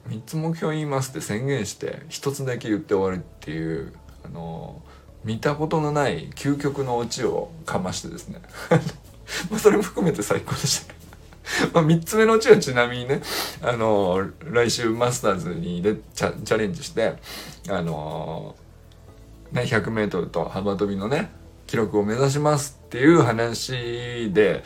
[0.08, 3.92] 3つ目標言いますって宣言して1つだけ言って終わるっていう
[4.24, 4.82] あの
[5.24, 8.40] 見たことのない究極のオチをかましてですね。
[9.50, 10.95] まあそれも含めて最高でしたけど
[11.72, 13.22] ま3つ目のうちはちなみにね、
[13.62, 17.14] あのー、来週マスターズにでチャレンジして、
[17.68, 21.30] あのー、ね、100メートルと幅跳びのね、
[21.66, 24.64] 記録を目指しますっていう話で、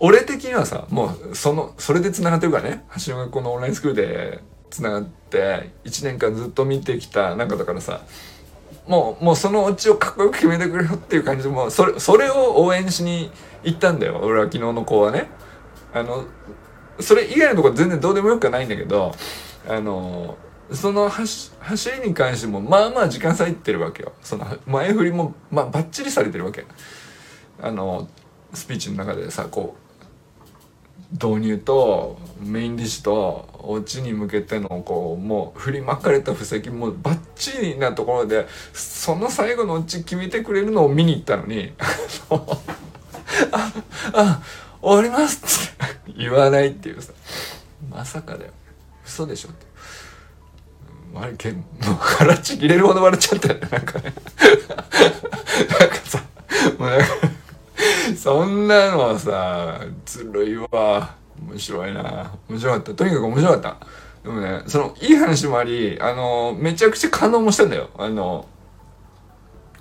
[0.00, 8.00] 俺的にはさもうそのそれでつながってるからね橋の学校のオンラインスクールでつながって1年間ずっと見てきた中だからさ
[8.88, 13.30] もうもうそのオチをかっこよく決めてくれよっていう感じでもうそれそれを応援しに
[13.62, 15.28] 行ったんだよ俺は昨日の子はね。
[15.92, 16.24] あの
[17.00, 19.14] それ以外のところ全然どうでもよくはないんだけど
[19.68, 20.36] あの
[20.72, 21.50] その走
[22.02, 24.12] りに関してもまあまあ時間割いてるわけよ。
[24.22, 26.64] その前振りもまあバッチリされてるわけ。
[27.60, 28.08] あの
[28.54, 29.90] スピーチの中でさこう
[31.12, 41.72] 導入とメインディッシュとオチに向けてのこうもう振りまかれた布石もバッチリなところでその最後のオチ決めてくれるのを見に行ったのに。
[43.52, 43.72] あ
[44.12, 44.40] あ
[44.82, 46.12] 終わりますって。
[46.16, 47.12] 言わないっていうさ。
[47.90, 48.52] まさかだよ。
[49.04, 49.66] 嘘でしょって。
[51.14, 53.68] あれけんもう腹ちぎれるほど笑っちゃったよね。
[53.70, 54.14] なんかね。
[55.80, 56.22] なんかさ
[56.78, 57.06] もうなんか
[58.16, 61.14] そんなのはさずるいわ。
[61.48, 62.32] 面白いな。
[62.48, 62.94] 面白かった。
[62.94, 63.76] とにかく面白かった。
[64.22, 67.90] でもねそのいい話もありあのめちゃくちゃ感動もしたんだよ。
[67.96, 68.46] あの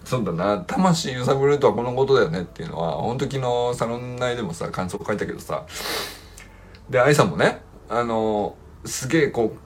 [0.09, 0.57] そうだな。
[0.57, 5.67] 魂揺さぶるとはこのことだよねっていうのは本当昨日サロン内でもさ感想書いたけどさ。
[6.89, 9.59] で愛さんもねあのすげえこう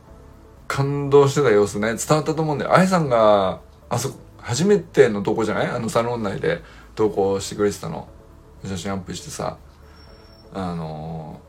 [0.68, 1.96] 感動してた様子ね。
[1.96, 2.76] 伝わったと思うんだよ。
[2.76, 5.68] 愛さんがあそ初めての投稿じゃない？
[5.68, 6.62] あのサロン内で
[6.94, 8.10] 投稿してくれてたの。
[8.66, 9.58] 写真アップしてさ。
[10.54, 11.40] あの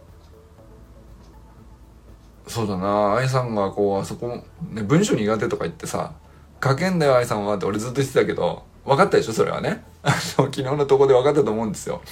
[2.46, 3.16] そうだな。
[3.16, 4.28] 愛さんがこうあそこ、
[4.70, 6.12] ね、文章苦手とか言ってさ
[6.62, 9.82] 「書けんだよ愛さんは」って俺ずっと言ってたけど分かったでしょそれはね。
[10.02, 12.02] あの昨日のとこで分かったと思うんですよ。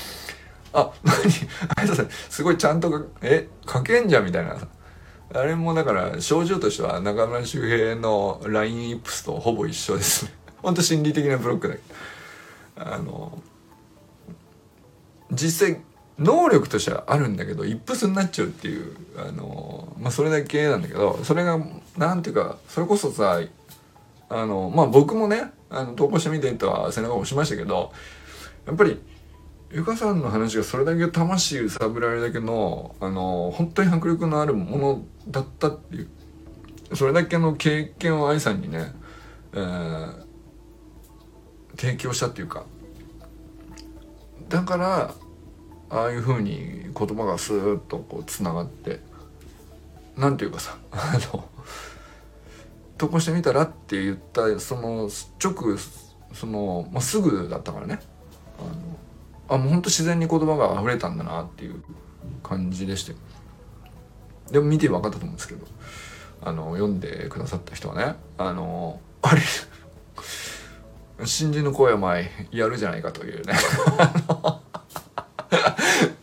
[0.73, 1.17] あ 何
[1.77, 4.67] 愛さんすごいちゃんとえ書けんじゃんみたいなさ。
[5.35, 10.35] あれもだから症状としては中村周平の LINE イップスとほぼ一緒ですね。
[10.63, 11.95] ほんと心理的なブロックだけど。
[12.75, 13.43] あの
[15.31, 15.81] 実際
[16.19, 21.59] 能力としてはあるんだけどイップスになっちゃうっていうあのまあそれだけなんだけどそれが
[21.97, 23.41] なんていうかそれこそさ
[24.33, 27.93] あのまあ僕もねあの投稿してみてとは背中を押しましたけど
[28.67, 28.99] やっぱり
[29.71, 36.09] ゆかさんの話がそれだけ魂揺さぶられるだけのあの本当に迫力のあるものだったっていう
[36.95, 38.93] それだけの経験を愛さんにね、
[39.53, 40.25] えー、
[41.77, 42.65] 提供したっていうか
[44.49, 45.15] だから
[45.91, 49.01] ああいうふうに言葉がスーッとこうつながって
[50.17, 51.49] なんていうかさあの
[53.03, 55.11] 投稿してみたらって言ったその
[55.43, 55.77] 直
[56.33, 57.99] その、まあ、すぐだったからね。
[58.61, 58.63] あ
[59.51, 61.83] のあもうほんと自然に言葉が溢れたんだなっていう
[62.45, 63.17] 感じでして。
[64.53, 65.67] でも見て分かったと思うんですけど
[66.43, 69.41] あの読んでくださった人はねあのあれ
[71.25, 73.55] 新人の声は前やるじゃないかというね。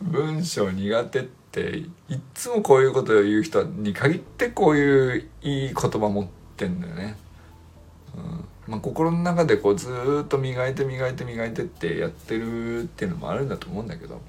[0.00, 1.60] 文章苦手って
[2.08, 7.16] いっつもこういうことを言う人に限ってこういういい言葉持っててんだよね。
[8.14, 8.72] うん。
[8.72, 14.20] まあ、心の中でこうずっと磨いて磨いて磨いてってやってるっていうのもあるんだと思うんだけど、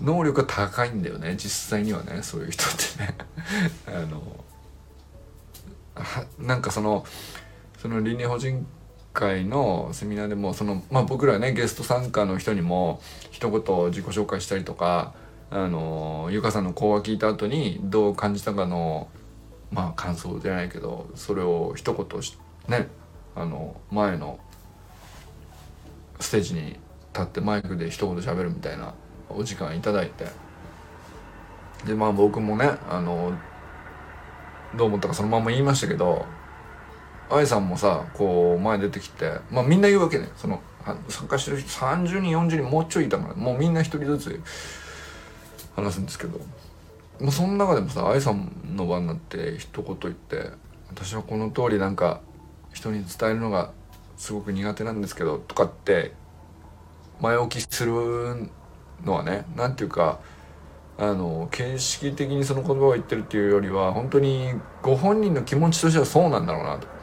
[0.00, 3.16] うん、能力が高いんだよね実際にはねそういう人ってね。
[3.88, 4.22] あの
[6.38, 7.04] なんかその
[7.78, 8.64] その倫理法人
[9.12, 13.00] 会のセミナーでもその、まあ、僕らねゲスト参加の人にも
[13.32, 15.12] 一言自己紹介したりとか
[15.50, 19.08] あのゆかさんの講話聞いた後にどう感じたかの
[19.70, 22.20] まあ感想じゃないけどそれを一言
[22.68, 22.88] ね
[23.34, 24.38] あの前の
[26.20, 26.76] ステージに
[27.12, 28.94] 立ってマイクで一言喋るみたいな
[29.28, 30.26] お時間いただいて。
[31.86, 33.32] でまあ僕もねあの
[34.76, 36.26] どう思ったかそのまま言いましたけど
[37.30, 40.28] 愛さんもさこう前出てきてまあみんな言うわけね。
[40.36, 40.60] その
[41.08, 44.42] 参加してる人30人40人もうちょいいたからもうみんな一人ずつ
[45.76, 46.40] 話すんですけど、
[47.20, 50.50] もう、その中でもさ愛さんの番になって一言言って
[50.88, 52.20] 私はこの通りなんか
[52.72, 53.72] 人に伝えるのが
[54.16, 56.12] すごく苦手なんですけどとかって
[57.20, 58.48] 前置きする
[59.04, 60.20] のはね何て言うか
[60.98, 66.97] あの形式的にその言葉を言ってるっていうよりは本当にご本人の気持ちとしてはそうなんだろうなと。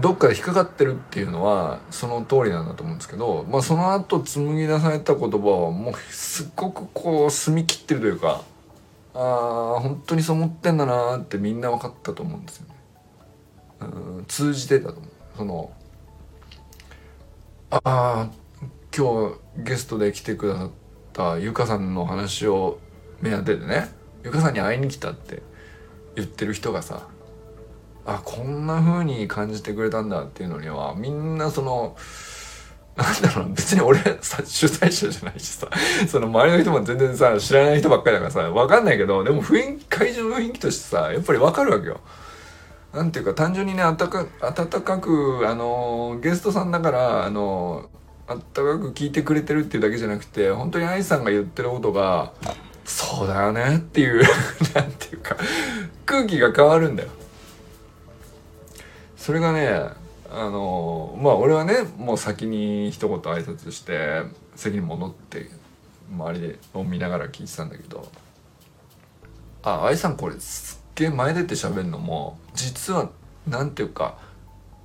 [0.00, 8.42] どっかで引っかかってるっていうのはその通りなんだと思うんですけど、まあ、その後紡ぎ出された言葉はもうすっごくこう澄み切ってるというか
[9.12, 12.74] ああ本当にそう思ってんだなってみんな分かったと思うんですよね。
[13.80, 15.10] うん通じてたと思う。
[15.36, 15.72] その
[17.70, 18.28] ああ
[18.96, 20.70] 今日ゲストで来てくださっ
[21.12, 22.78] たゆかさんの話を
[23.20, 23.88] 目当てでね
[24.24, 25.42] ゆかさんに会いに来たって
[26.16, 27.08] 言ってる人がさ
[28.06, 31.96] あこんな風に感じてくれたんだっていうのにはみんなその
[32.96, 35.68] なんだろう、別に俺さ、主催者じゃないしさ、
[36.08, 42.00] その周りの人も全然さ、知らない人ばっかりだからさ、わかんないけど、でも雰囲気、会場の雰囲気としてさ、やっぱりわかるわけよ。
[42.92, 47.90] なんていうか、単純にね、あったか、かく、あの、ゲストさんだから、あの、
[48.28, 52.32] あったかく聞いてくれてるっていうだけじゃなくて、本当に愛さんが言ってることが、
[52.84, 54.22] そうだよねっていう
[54.72, 55.36] なんていうか、
[56.06, 57.08] 空気が変わるんだよ。
[59.24, 59.70] それがね、
[60.30, 64.20] あのまあ俺はねもう先に一言挨拶して
[64.54, 65.48] 席に戻って
[66.12, 68.06] 周りを見ながら聞いてたんだけど
[69.62, 73.08] あ愛さんこれすっげえ前出て喋るのも実は
[73.48, 74.18] なんていうか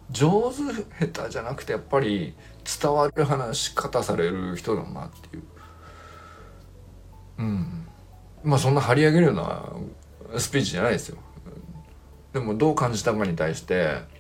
[0.09, 2.33] 上手下手じゃなくてやっぱり
[2.81, 5.43] 伝わる話し方される人だなっていう
[7.39, 7.87] うん。
[8.45, 9.65] まあそんな張り上げるような
[10.39, 11.17] スピーチじゃないですよ。
[12.31, 14.18] でもどう感じたかに対して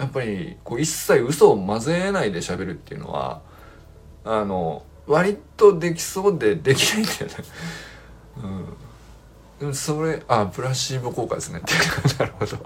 [0.00, 3.42] やっぱりこう一切嘘を混ぜないで喋るっていうのは
[4.24, 7.34] あの割とできそうでできないんだよね。
[9.60, 9.74] うん。
[9.74, 12.56] それあプラシーボ効果ですねっていうなるほど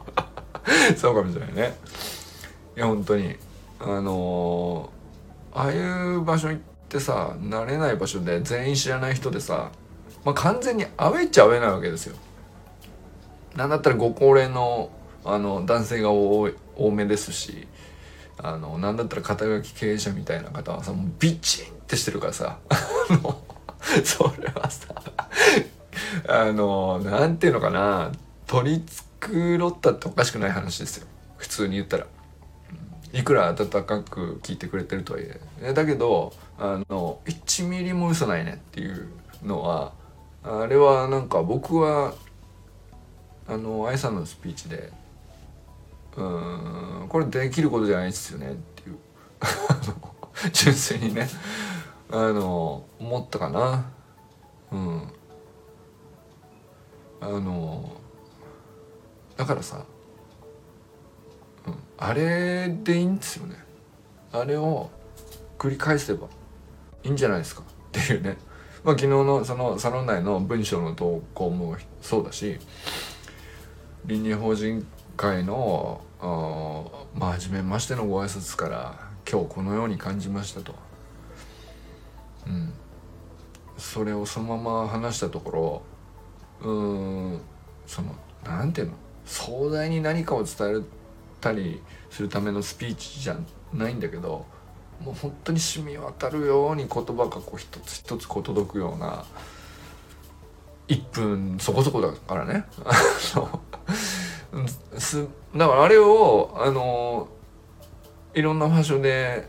[0.97, 1.76] そうかもしれないね。
[2.76, 3.35] いや本当に
[3.80, 6.59] あのー、ああいう場所行っ
[6.89, 9.72] てさ慣れない場所で全員知らない人でさ、
[10.24, 12.14] まあ、完全にアウェイっちゃアウェイなわけですよ。
[13.57, 14.91] なんだったらご高齢の
[15.25, 16.51] あの男性が多
[16.93, 17.66] めですし
[18.39, 22.59] あのなんだったら肩書き経営者みたいな方はさもうビチンってしてるからさ
[24.05, 24.89] それはさ
[26.29, 28.12] あのなんていうのかな
[28.47, 28.85] 取り
[29.20, 31.07] 繕ったっておかしくない話ですよ。
[31.37, 32.07] 普通に言ったら。
[33.12, 35.25] いくら温かく聞いてくれてるとはい
[35.62, 35.72] え。
[35.72, 39.09] だけどあの1ミリも嘘ないねっていう
[39.45, 39.93] のは
[40.43, 42.14] あれはなんか僕は
[43.47, 44.93] あの愛さんのスピーチで
[46.17, 48.97] うんこれできることじゃないですよねっていう。
[50.53, 51.29] 純粋にね。
[52.11, 53.87] あの思ったかな。
[54.73, 55.03] うん。
[57.21, 57.97] あの
[59.37, 59.85] だからさ、
[61.67, 63.57] うん、あれでいいんですよね。
[64.33, 64.91] あれを
[65.59, 66.29] 繰り返せば
[67.03, 67.62] いいんじゃないですか。
[67.62, 68.37] っていうね。
[68.85, 72.59] まあ昨日のそのサロン内の文章の投稿もそうだし
[74.05, 74.87] 倫理法人
[75.17, 76.01] 回の
[77.15, 78.99] まあ初めましてのご挨拶から
[79.31, 80.75] 今日このように感じましたと。
[82.47, 82.73] うん、
[83.79, 85.83] それをそのまま話したとこ
[86.62, 87.41] ろうん
[87.87, 88.95] そのなんていうの？
[89.25, 90.83] 壮大に何かを伝え
[91.41, 93.37] たりするためのスピーチじゃ
[93.73, 94.45] ないんだけど
[95.01, 99.25] もう本当に染み渡るように言葉がこう一つ一つこう届くような
[100.89, 102.65] 1分そこそこだからね。
[104.99, 105.27] す
[105.57, 107.29] だからあれをあの
[108.35, 109.49] いろんな場所で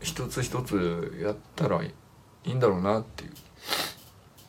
[0.00, 1.94] 一つ一つやったらい
[2.44, 3.30] いんだろうなっていう、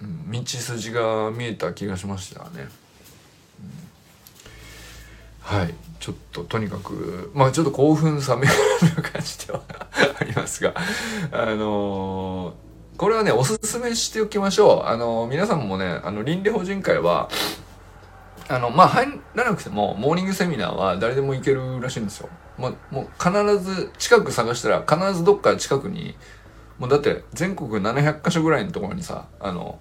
[0.02, 2.68] うん、道筋が見えた気がしましたね。
[5.42, 5.74] はい。
[6.00, 9.62] ちょっととにかくまあちょっと興奮冷める感じでは
[10.20, 10.74] ありますが。
[11.32, 14.88] あのー、これはねおすすめしておきましょう。
[14.88, 17.30] あのー、皆さんもねあの倫理法人会は
[18.48, 22.30] あの、まあ、入らなくても、モーニングセミナーは誰でも行けるらしいんですよ。
[22.58, 26.16] もう、もう必ず、近く探したら、必ずどっか近くに、
[26.78, 29.80] もうだって、全国700カ所ぐらいのところにさ、あの、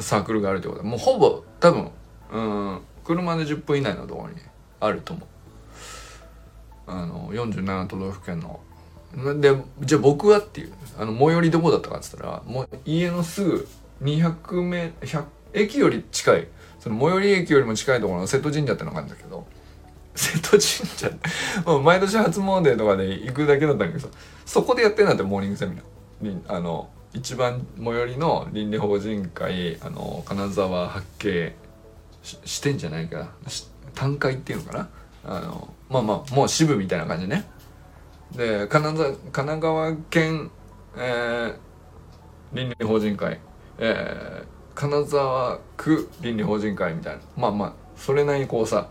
[0.00, 1.90] サークルがあるってことで、もうほぼ、多分、
[2.32, 4.36] うん、車で10分以内のところに
[4.80, 5.28] あると思う。
[6.88, 8.60] あの、47都道府県の。
[9.40, 13.68] で、じゃあ僕はっていう、あの、最寄りどこだったかって言ったら、もう家のすぐ
[14.02, 15.24] 200メ、100、
[15.54, 16.48] 駅より近い
[16.86, 19.44] その最寄り駅よりも近いところの瀬戸神社ってのがあるんだけど
[20.14, 21.10] 瀬戸神社
[21.66, 24.08] もう毎年初詣とかで行くだけだったんだけど
[24.44, 26.42] そこでやってんだってモーニングセミナー。
[26.46, 31.56] あの一番最寄りの倫理法人会あの金沢八景
[32.22, 33.18] 支店じゃないか。
[33.18, 33.28] な
[33.94, 34.88] 単会っていうのかな？
[35.24, 37.44] あのまあまあもう支部みたいな感じね。
[38.30, 40.50] で金沢神奈川県、
[40.96, 43.40] えー、倫理法人会、
[43.78, 47.22] えー、金沢区倫理法人会みたいな。
[47.36, 48.88] まあまあそれなりにこうさ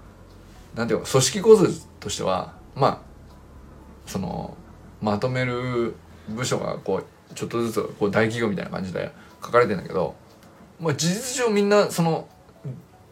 [0.75, 2.99] なんていうか組織構図としてはまあ
[4.05, 4.57] その
[5.01, 5.95] まとめる
[6.27, 9.11] 部署がこうちょっとずつこう大企業みたいな感じで
[9.43, 10.15] 書かれてんだけど、
[10.79, 12.27] まあ、事実上みんなその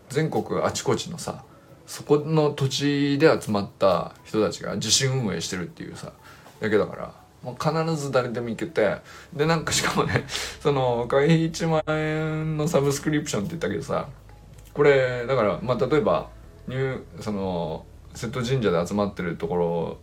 [0.09, 1.43] 全国あちこちのさ
[1.85, 6.13] そこの土地で集まった人たちが自主運営してるっていうさ
[6.59, 7.13] だけだから
[7.43, 8.97] もう必ず誰でも行けて
[9.33, 10.25] でなんかしかもね
[10.61, 14.07] その会費1万円のサブスクリプションって言ったけどさ
[14.73, 16.29] これだからまあ例えば
[16.67, 19.97] ニュその瀬戸神社で集まってるところ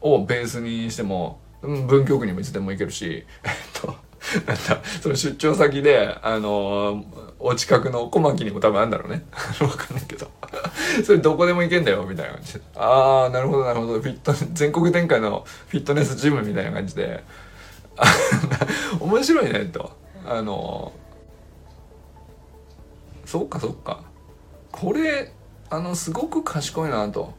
[0.00, 3.94] をベースにしても文京区にもいつでも行けるし えっと
[4.46, 7.04] なんだその出張先であの
[7.38, 9.24] お近くの小牧にも多分あるんだろうね。
[9.60, 10.30] わかんないけど。
[11.04, 12.54] それどこでも行けんだよみたいな感じ。
[12.54, 14.00] でああなるほどなるほど。
[14.00, 17.24] フィット全国展開のフィットネスジムみたいな感じで。
[19.00, 19.92] 面白いねと。
[20.26, 20.92] あの
[23.24, 24.02] そうかそうか。
[24.70, 25.32] これ
[25.70, 27.34] あのすごく賢いなと。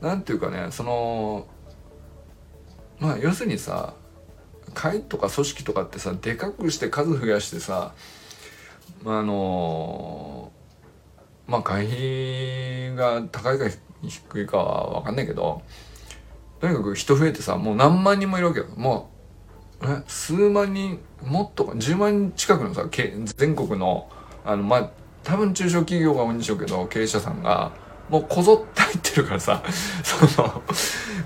[0.00, 1.46] なんていうかねその
[3.00, 3.94] まあ要するにさ
[4.74, 7.94] 会とか組織とかってさでかくして数増やしてさ
[9.02, 10.52] まあの
[11.48, 13.64] まあ会費が高いか
[14.02, 15.62] 低いかは分かんないけど
[16.60, 18.66] とにかく人増えてさもう何万人もいるわけよ。
[18.76, 19.10] も
[19.80, 22.84] うえ数万人もっとか10万人近くのさ
[23.36, 24.08] 全国の
[24.44, 24.90] あのまあ
[25.24, 27.72] 多分中小企業が多いんでしょうけど経営者さんが
[28.08, 29.62] もうこぞって入ってるからさ
[30.02, 30.62] その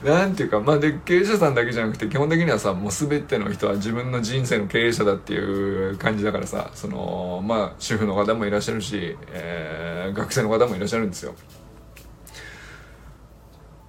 [0.05, 11.35] なんていうかまあで経営者さんだけじゃなくて基本的にはさもう全ての人は自分の人生の経営者だっていう感じだからさそのまあ主婦の方もいらっしゃるし、えー、学生の方もいらっしゃるんですよ。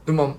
[0.05, 0.37] でも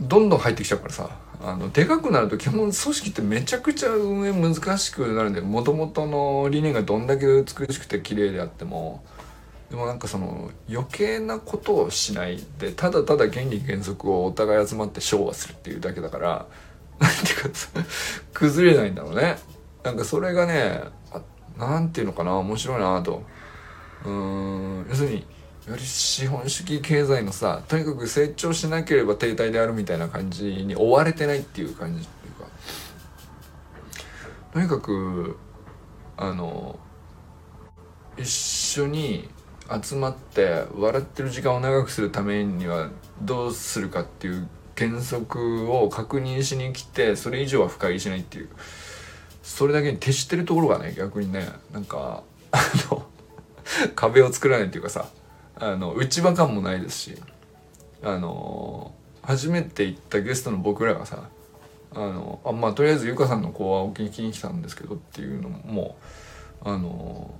[0.00, 1.10] どんどん入ってきちゃうからさ
[1.44, 9.04] あのでかくなると基本組織ってめちゃくちゃ運営難しくなるんでもともとの理念がどんだけ美しくて綺麗であっても
[9.72, 16.46] でもなんかその余計なことをしないでただただ原理原則をお互い集まって昭和するっていうだけだから
[17.00, 17.48] なんていうか
[18.34, 19.38] 崩れないんだろうね。
[19.82, 20.82] なんかそれがね
[21.56, 23.22] なんていうのかな面白いなと。
[24.04, 25.26] うん要するに
[25.66, 32.46] より資本主義経済のさとにかく成長しなければ停滞であるみたいな感じに追われてないっていう感じっていうか。
[34.52, 35.38] とにかく
[36.18, 36.78] あの
[38.18, 39.30] 一緒に
[39.82, 42.90] 集まって笑ってる時間を長くするためには
[43.22, 48.48] どうするかっていう原則を確認しに来てそれ以上は深入りしないっていう。
[49.42, 52.58] それだけに徹してるところがね逆にねなんかあ
[52.90, 53.04] の
[53.94, 55.08] 壁を作らないっていうかさ
[55.56, 57.14] あの内場感もないですし
[58.02, 61.28] あの初めて行ったゲストの僕らがさ
[61.94, 65.96] あのあまあとりあえずゆかさんの講話を聞きに来たんですけどっていうのも
[66.64, 67.34] あの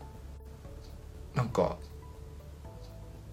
[1.34, 1.76] なんか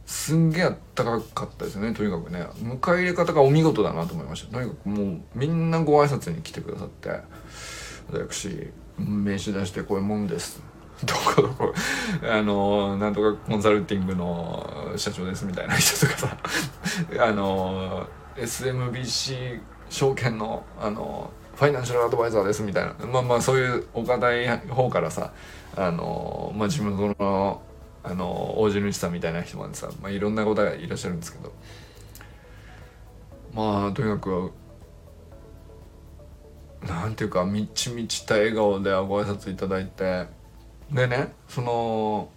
[0.10, 2.47] すんげえあったかかったですねとにかくね。
[2.64, 4.51] 迎え入れ方がお見事だなと思いました。
[4.51, 7.12] とにかくもうみんなご挨拶に来てくださって。
[8.12, 10.64] 私名刺出してこういうもんです。
[11.05, 11.74] どこどこ。
[12.28, 16.38] あのなんとかコンサルティングの社長ですみたいな人とかさ。
[17.22, 22.95] あの SMBC 証券のあのファイナンシャルアドバイザーですみたいな。
[23.05, 25.34] まあまあそういうお堅い方からさ
[25.76, 27.62] あのまあ自分の
[28.04, 31.54] あの大地主さんみたいな人までさ、まあ、いろんな方がいらっしゃるんですけど。
[33.54, 34.52] まあとにかく
[36.88, 40.28] なんていうかみちみちた笑顔でご挨拶いただいて。
[40.91, 42.30] でねその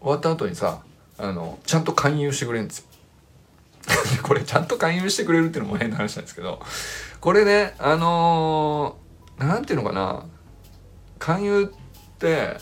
[0.00, 0.82] 終わった後にさ
[1.18, 2.84] あのちゃんと勧誘してくれるんですよ。
[4.22, 6.60] これちゃんと勧誘してくれるっていうのも変な話なんですけど。
[7.20, 10.24] これねあのー、なんていうのかな。
[11.18, 12.56] 勧誘って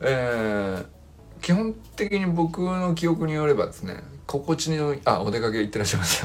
[0.00, 0.86] えー、
[1.44, 6.22] 基本的に僕の記憶によればですね心地のあお出かけ行ってらっしゃいまし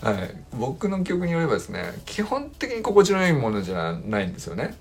[0.00, 4.76] た はい、僕の記憶によればですね基本的に心地のいいものじゃないんですよね。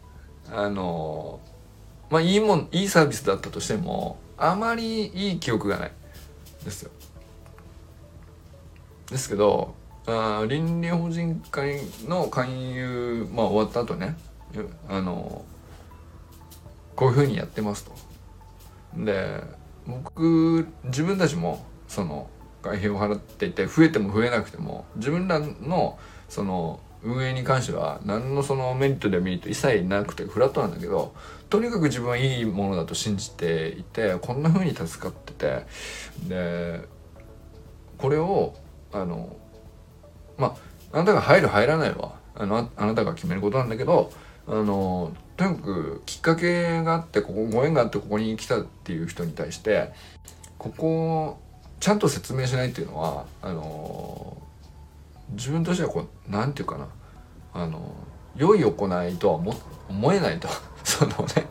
[0.52, 1.40] あの
[2.12, 5.92] まあいいもんいいサービスだったとしてもあまりいい記憶がない
[6.64, 6.92] ですよ。
[9.10, 9.74] ですけど
[10.06, 14.16] あ倫理法人会の勧誘、まあ、終わった後ね
[14.88, 15.44] あの
[16.96, 18.01] こういうふうにやってますと。
[18.96, 19.44] で
[19.88, 22.30] 僕自分たちもその
[22.62, 25.98] 会費を払っていて増えても増えなくても自分らの
[26.30, 31.14] その運営に関しては何のそのメリットでメリット一切なくてフラットなんだけど
[31.50, 35.66] とにかく自分はいいものだと信じていてこんな風に助かってて
[36.28, 36.82] で
[37.98, 38.56] これを
[38.92, 39.36] あの
[40.38, 40.56] ま
[40.92, 44.12] ああなたが入る入らないはあのあなたが決めることなんだけど
[44.48, 45.12] あの
[45.42, 49.92] とにかくきっかけがあってここご縁があってここに来たっていう人に対して
[50.60, 50.88] ここ
[51.24, 51.40] を
[51.80, 54.38] ちゃんと説明しないっていうのはあの
[55.32, 56.88] 自分としてはこう何て言うかな
[57.56, 57.96] あの
[58.36, 59.56] 良い行いとは
[59.90, 60.48] 思えないと
[60.86, 61.48] そのね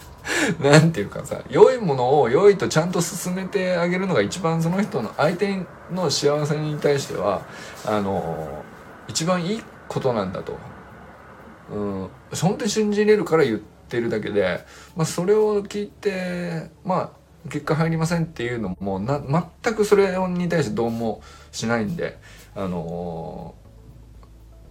[0.61, 7.43] 何て言うかさ良いものを良いとちゃんと進めてあげるのが一番その人の相手の幸せに対しては
[7.85, 8.63] あの
[9.09, 10.57] 一番いいことなんだと。
[11.73, 13.61] うん、本当に信じれるから言
[13.91, 14.61] ってるだけで、
[14.95, 17.13] まあ、それを聞いてま
[17.45, 19.21] あ結果入りませんっていうのもな
[19.65, 22.19] 全くそれに対してどうもしないんで
[22.55, 23.55] あの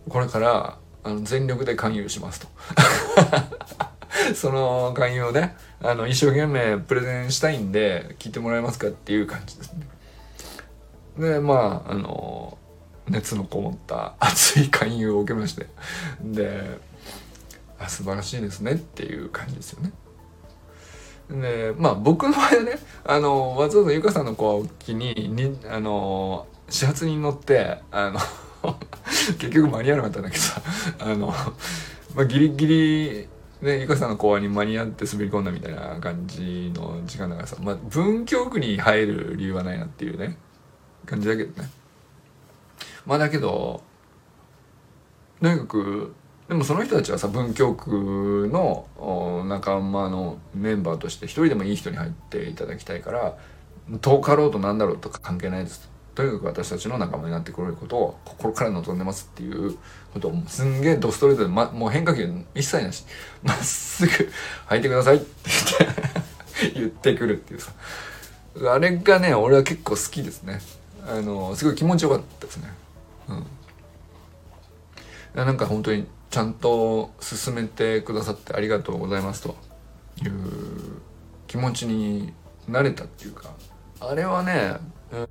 [0.07, 2.47] ー、これからあの全力で勧誘しますと。
[4.35, 9.87] その勧誘をねあの一生懸命プレゼンしたいんで聞いてもらえますかっていう感じですね。
[11.17, 12.57] でまああの
[13.07, 15.67] 熱のこもった熱い勧誘を受けまして。
[16.21, 16.88] で
[17.79, 19.91] あ素晴らしいですねっていう感じですよね。
[21.29, 28.19] でまあ僕の場合はねあのわざわざゆかさんの子を機ににあの始発に乗ってあの
[29.37, 30.61] 結局間に合わなかったんだけどさ
[30.99, 31.27] あの、
[32.15, 33.27] まあ、ギリギリ
[33.61, 40.37] ねゆかさんの講話に間に合って滑り込んだみたいな感じの時間だからさ、まあ、文京区に入る理由はないなっていうね
[41.05, 41.69] 感じだけどね。
[43.05, 43.83] まあだけど
[45.41, 46.15] とにかく
[46.49, 48.87] でもその人たちはさ文京区の
[49.47, 53.37] 仲間のメンバーとして一人でもいい人に入っていただきたいから
[54.01, 55.87] 遠かろうとなんだろうとか関係ないです。
[56.15, 59.77] とにかく私たちの仲間になってくれることを心から望んでますっていう
[60.11, 63.05] ことをすんげえドストレートで、ま、もう変化球一切なし。
[63.43, 64.11] まっすぐ
[64.65, 65.79] 入ってくださいって言っ
[66.65, 67.71] て 言ってくるっていうさ。
[68.73, 70.59] あれがね俺は結構好きですね。
[71.07, 72.73] あのすごい気持ちよかったですね。
[73.29, 73.45] うん。
[75.35, 79.55] なんか本当にちゃんと進めてくださってありがとうございますと
[80.23, 81.01] いう
[81.47, 82.33] 気持ちに
[82.67, 83.51] なれたっていうか
[83.99, 84.75] あれはね、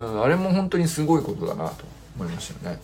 [0.00, 1.84] うん、あれも本当にすごいことだなと
[2.16, 2.82] 思いましたよね。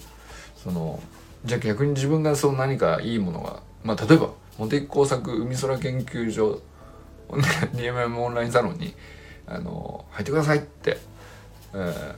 [0.56, 1.00] その
[1.44, 6.60] じゃあ逆に自分がそう何かいいものがまあ例えば茂木工作海空研究所
[7.74, 8.94] DMM オンラインサロンに
[9.46, 10.98] あの入ってくださいって、
[11.74, 12.16] えー、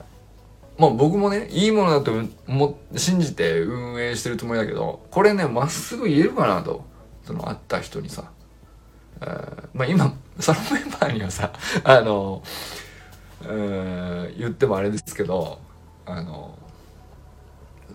[0.78, 2.12] まあ僕もね、いいものだと
[2.46, 6.84] も信じて運営してるつもりだけど、これね、まっすぐ言えるかなと。
[7.26, 8.30] その会った人にさ。
[9.20, 9.26] え、
[9.74, 11.52] まあ今、そのメンバーにはさ、
[11.82, 12.42] あの、
[14.38, 15.58] 言ってもあれですけど、
[16.06, 16.56] あの、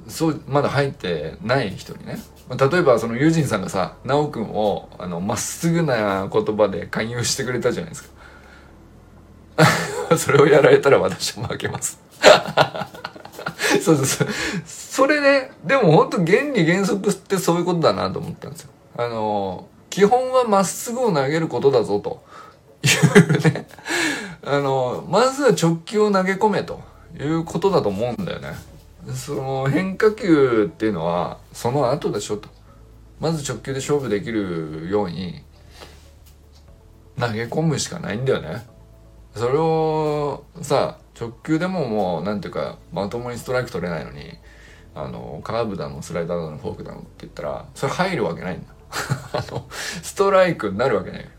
[0.07, 2.19] そう、まだ入ってない人にね。
[2.49, 8.09] ま、例えばその友人さんがさ、直くんを、あの、まっすぐな言葉で勧誘してくれたじゃないですか。
[10.17, 12.10] それをやられたら私も負けます。
[13.81, 14.27] そうそうそう。
[14.65, 18.69] それね、でも本当原理原則ってそういうことだなと思ったんですよ。
[18.97, 22.23] あの、基本はまっすぐを投げることだぞと
[22.83, 23.67] いうね。
[24.43, 26.81] あの、まずは直球を投げ込めと
[27.19, 28.53] いうことだと思うんだよね。
[29.13, 32.49] その変化球っていうのはその後でしょと。
[33.19, 35.43] まず直球で勝負できるように
[37.19, 38.65] 投げ込むしかないんだよね。
[39.35, 44.33] それをさ、直球でももうなんていうかまともにストライク取れないのに
[44.95, 48.67] あのカーブだのスライダーだのフォークだのって言ったらそれ入るわけないんだ。
[49.33, 51.29] あのストライクになるわけない。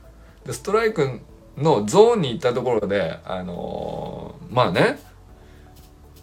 [0.46, 1.20] でストライク
[1.58, 4.98] のゾーンに行ったところであのー、まあね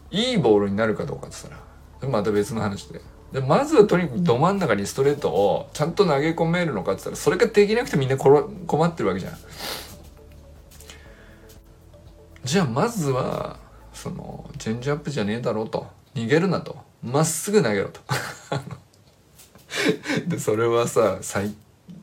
[0.09, 1.59] いいボールになるかどうかって言っ
[1.99, 3.01] たらまた別の話で。
[3.31, 9.33] でまずはとにかくど真ん中にストレートをちゃんと投げ込めるのかって言ったらそれができなくてみんな困ってるわけじゃん。
[12.49, 13.57] じゃあまずは
[13.93, 15.85] そのチェンジアップじゃねえだろうと。
[16.15, 16.79] 逃げるなと。
[17.03, 18.01] まっすぐ投げろと。
[20.25, 21.53] でそれはさ最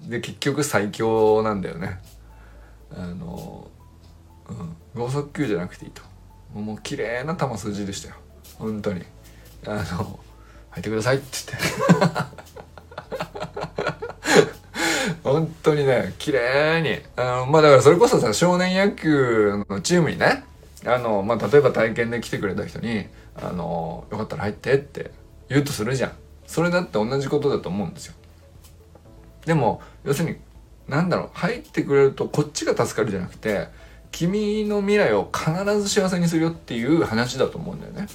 [0.07, 2.01] で結局最強なんだよね。
[2.97, 3.67] あの、
[4.49, 6.03] うん、剛速球じゃなくていいと。
[6.55, 8.15] もう綺麗な球筋でしたよ。
[8.57, 9.03] 本当に。
[9.67, 10.21] あの
[10.71, 12.07] 入ってくださいって言っ
[13.83, 13.86] て。
[15.23, 16.99] 本当にね、綺麗に。
[17.17, 20.45] あの、まあだからそれこそさ、少年野球のチームにね、
[20.85, 25.11] あの、まあ例えば体験で来てくれた人に、あの、よかったら入ってって
[25.49, 26.13] 言うとするじゃん。
[26.47, 28.15] それだって同じことだと思うんですよ。
[29.45, 30.37] でも、要するに、
[30.89, 33.69] なんだろう、入ってくれるとこっちが助かるじゃなくて、
[34.13, 38.07] 君の未来を必ず幸せにするよっていう話だと思うんだよね。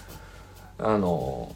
[0.80, 1.56] あの、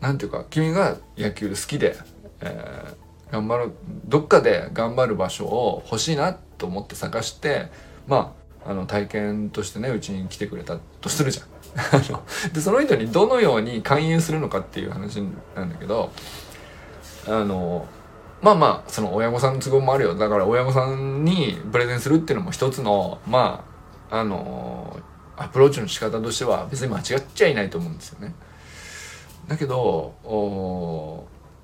[0.00, 1.96] なんていうか、君が野球好きで、
[2.40, 2.94] え
[3.30, 3.72] 頑張る
[4.06, 7.66] どっかで頑張る場所を欲しいなと思って探して
[8.06, 11.48] まああの体験としてねうちに来てくれたとするじゃん。
[12.52, 15.22] でその人にどのように勧誘するのかっていう話
[15.54, 16.10] なんだけど
[17.26, 17.86] あの
[18.42, 23.64] まあまあその親御さんの都合もあるよだから親御さんにプレゼンするっていうのも一つのま
[24.10, 24.98] ああの
[25.36, 28.34] アプローチの仕方としては別に間違っちゃいないと思うんですよね。
[29.46, 30.14] だけど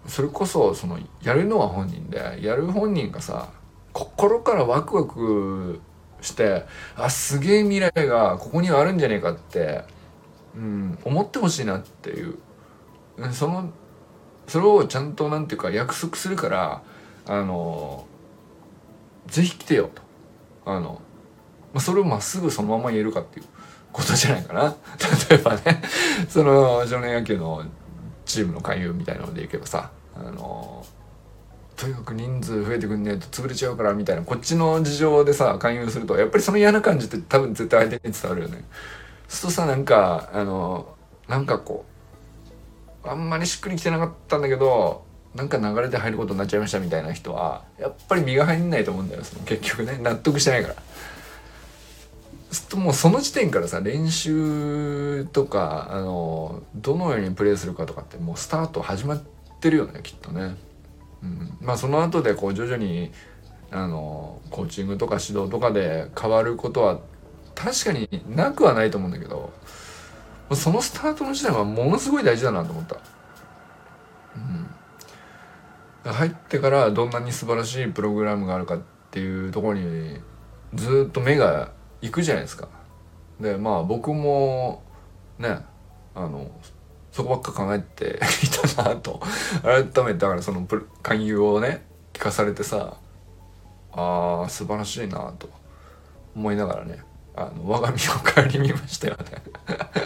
[0.07, 3.51] それこそそのやるのは本人でやる本人がさ
[3.93, 5.81] 心からワクワク
[6.21, 6.65] して
[6.97, 9.85] あすげえ未来がここにはあるんじゃねえかって、
[10.57, 12.39] うん、思ってほしいなっていう。
[13.33, 13.71] その
[14.49, 16.83] それをちゃんとなんていうか約束するから
[17.27, 18.07] あの
[19.27, 20.03] ぜひ来てよと。
[20.67, 21.01] あの、
[21.73, 23.47] まあ、それをまっすぐそのまま言えるかっていう
[23.93, 24.75] ことじゃないかな。
[25.31, 25.83] 例えばね
[26.29, 27.63] その少年野球の
[28.25, 30.85] チームの勧誘みたいなのでいけばさあの
[31.77, 38.64] とにかく人数増えてくんねえと潰れちゃうからみたいなこっちの事情でさ勧誘するとやっぱりその嫌な感じって多分絶対相手に伝わるよね。
[39.29, 40.95] そうするとさなんかあの
[41.29, 41.85] なんかこ
[43.05, 45.05] うあんまりしっくりきてなかったんだけど
[45.35, 49.99] なんか流れで入ることになっちゃいましたみたいな人はやっぱり身が入んないと思うんだよその結局ね。
[50.01, 50.77] 納得してないから。
[52.77, 59.23] もうその時点からさ練習とかあのどのようにプレーするかとかってもうスタート始まっ
[59.61, 60.57] てるよねきっとね、
[61.23, 63.13] うん、まあその後でこう徐々に
[63.71, 67.01] あのコーチングとか指導とかで変わることは
[67.55, 69.53] 確かになくはないと思うんだけど
[70.53, 72.97] そのスタートの時点はものすごい大事だなと思った。
[76.05, 78.81] うん、入ってからどんなに素晴らしいプログラムがあるかっ
[79.11, 80.19] ていうところに
[80.75, 81.71] ずっと目が
[82.05, 82.69] 行くじゃないですか。
[83.41, 84.83] でまあ僕も
[85.39, 85.59] ね
[86.15, 86.51] あの
[87.11, 89.21] そこばっか考えて いたなと。
[89.63, 90.67] 改めてだからその
[91.03, 92.97] 勧誘をね聞かされてさ
[93.93, 95.49] ああ素晴らしいなと。
[96.37, 96.99] 思いながらね
[97.37, 99.43] あの我が身を顧みましたよね。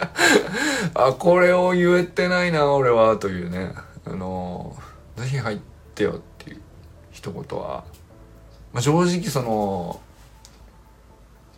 [0.93, 3.73] あこれを言えてないな俺はというね。
[4.05, 4.75] あの
[5.17, 5.59] ぜひ入っ
[5.93, 6.61] てよっていう
[7.11, 7.83] 一言は、
[8.73, 9.99] まあ、正直その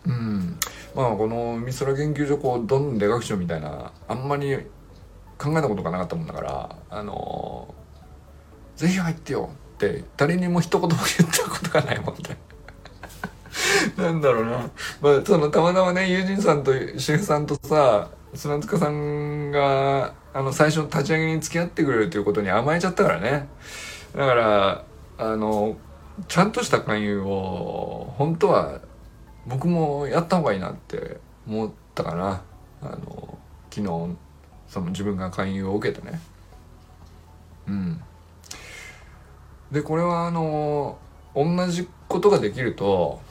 [0.08, 0.58] うん
[0.96, 4.56] まあこの美空研究所こうどんどん出学長みたいなあんまり
[5.38, 7.74] 考えたことがなかったもんだからあの
[8.76, 12.36] ぜひ入ってよって誰にも一言も言ったことがないもんで
[13.98, 14.70] なんだろうな。
[15.02, 23.50] まあ、その、たまたまね、友人さんと、シェフさんとさ、砂塚さんが、あの、最初の立ち上げに付き合ってくれるということに甘えちゃったからね。
[24.16, 24.84] だから、
[25.18, 25.78] あの、
[26.28, 28.80] ちゃんとした勧誘を、本当は、
[29.48, 31.18] 僕もやった方がいいなって
[31.48, 32.42] 思ったかな。
[32.82, 33.38] あの、
[33.70, 34.16] 昨日、
[34.68, 36.20] その自分が勧誘を受けてね。
[37.68, 38.02] うん。
[39.72, 40.98] で、これはあの、
[41.36, 43.22] 同じことができると、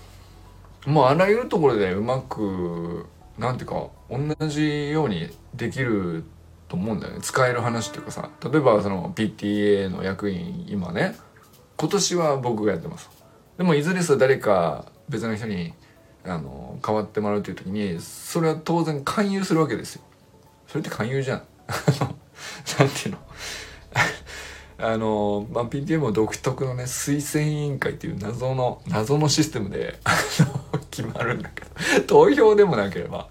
[0.87, 3.07] もうあらゆるところでうまく
[3.39, 6.25] なんていうか同じようにできる
[6.69, 11.17] と思うんだよね使える話っていうかさ例えばその PTA の役員今ね
[11.77, 13.11] 今年は僕がやってます
[13.59, 15.75] でもいずれさ誰か別の人に
[16.25, 20.03] あの変わってもらうという時にそれは当然勧誘するわけですよ。
[20.66, 21.43] それって勧誘じゃん。
[22.79, 23.18] なんていうの？
[24.83, 29.99] あの、まあ、PTM 独特のね推薦委員会っていう謎の謎のシステムで
[30.91, 31.71] 決まるんだけど。
[32.07, 33.29] 投票でもなければ。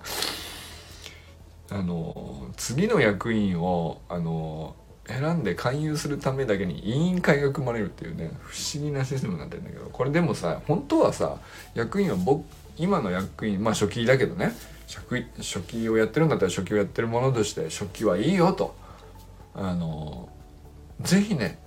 [1.71, 4.75] あの次の役員をあの
[5.05, 9.85] 選んで勧誘するためだけに委員会が組まれるっていうね不思議なシステムになってるんだけど。
[9.91, 11.37] これでもさ本当はさ
[11.75, 12.43] 役員は僕
[12.79, 14.53] 今の役員まあ初期だけどね。
[15.37, 18.73] 初期をやってるんだったら初期をやってるものとして初期はいいよと。
[19.53, 20.29] あの
[21.01, 21.59] ぜひね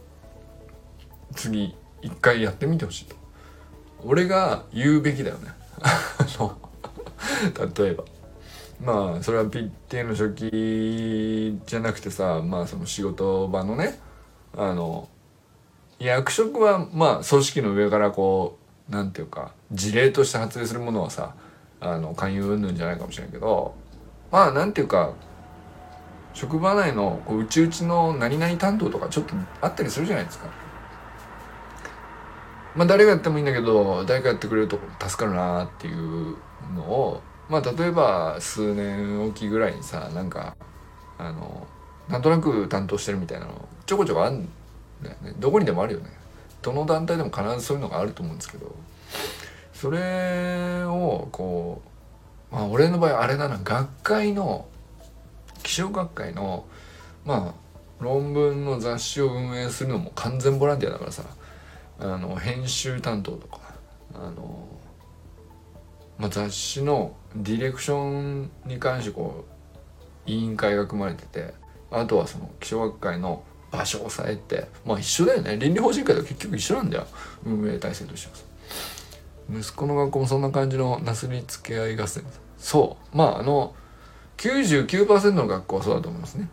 [1.35, 3.15] 次一回やってみてほしいと。
[4.05, 5.53] 俺が言うべきだよね。
[7.77, 8.05] 例えば。
[8.83, 14.01] まあそれは PTA の初期じゃなくてさまあその仕事場のね
[14.57, 15.09] あの
[16.01, 18.59] 役職はまあ組織の上からこ
[18.89, 21.35] うなんていうか事例として発令するものはさ
[21.81, 23.75] あの勧誘云々じゃないかもしれないけど
[24.31, 25.13] まあなんていうか
[26.35, 30.49] 職場内のこううちうちの何々担当とかちょっとあったりするじゃないですか。
[32.75, 36.37] まあ誰がやってもいいんだけど誰かやってくれると助かるなっていう
[36.75, 37.21] のを
[37.51, 40.57] まあ例えば数年おきぐらいにさなんか
[41.19, 41.67] あの
[42.09, 44.49] なんとなく担当してるみたいなのちょこちょこあるん
[45.03, 45.35] だよね。
[45.39, 46.07] どこにでもあるよね。
[46.63, 48.75] どの団体でも必ずそういうのがあると思うんですけど。
[49.83, 51.83] それをこ
[52.53, 54.69] うまあ俺の場合あれだな学会の
[55.65, 56.67] 気象学会の
[57.25, 61.25] まあ論文の雑誌を運営するのも完全ボランティアだからさ
[61.99, 63.59] あの編集担当とか
[64.15, 64.69] あの、
[66.17, 69.47] まあ、雑誌のディレクションに関してこ
[70.27, 71.55] う委員会が組まれてて
[71.91, 75.57] あとはその気象学会の場所を抑えてまあ一緒だよね。
[75.57, 77.07] 倫理法人会と結局一緒なんだよ。
[77.45, 78.52] 運営体制としては
[79.53, 82.25] 息子の学校もそんな感じのなすりつけ合い合戦。
[82.59, 83.17] そう。
[83.17, 83.75] まああの
[84.39, 86.49] 99%の学校はそうだと思いますね。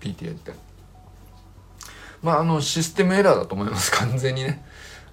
[0.00, 0.52] PTA って。
[2.22, 3.90] まああのシステムエラーだと思います。
[3.96, 4.64] 完全にね。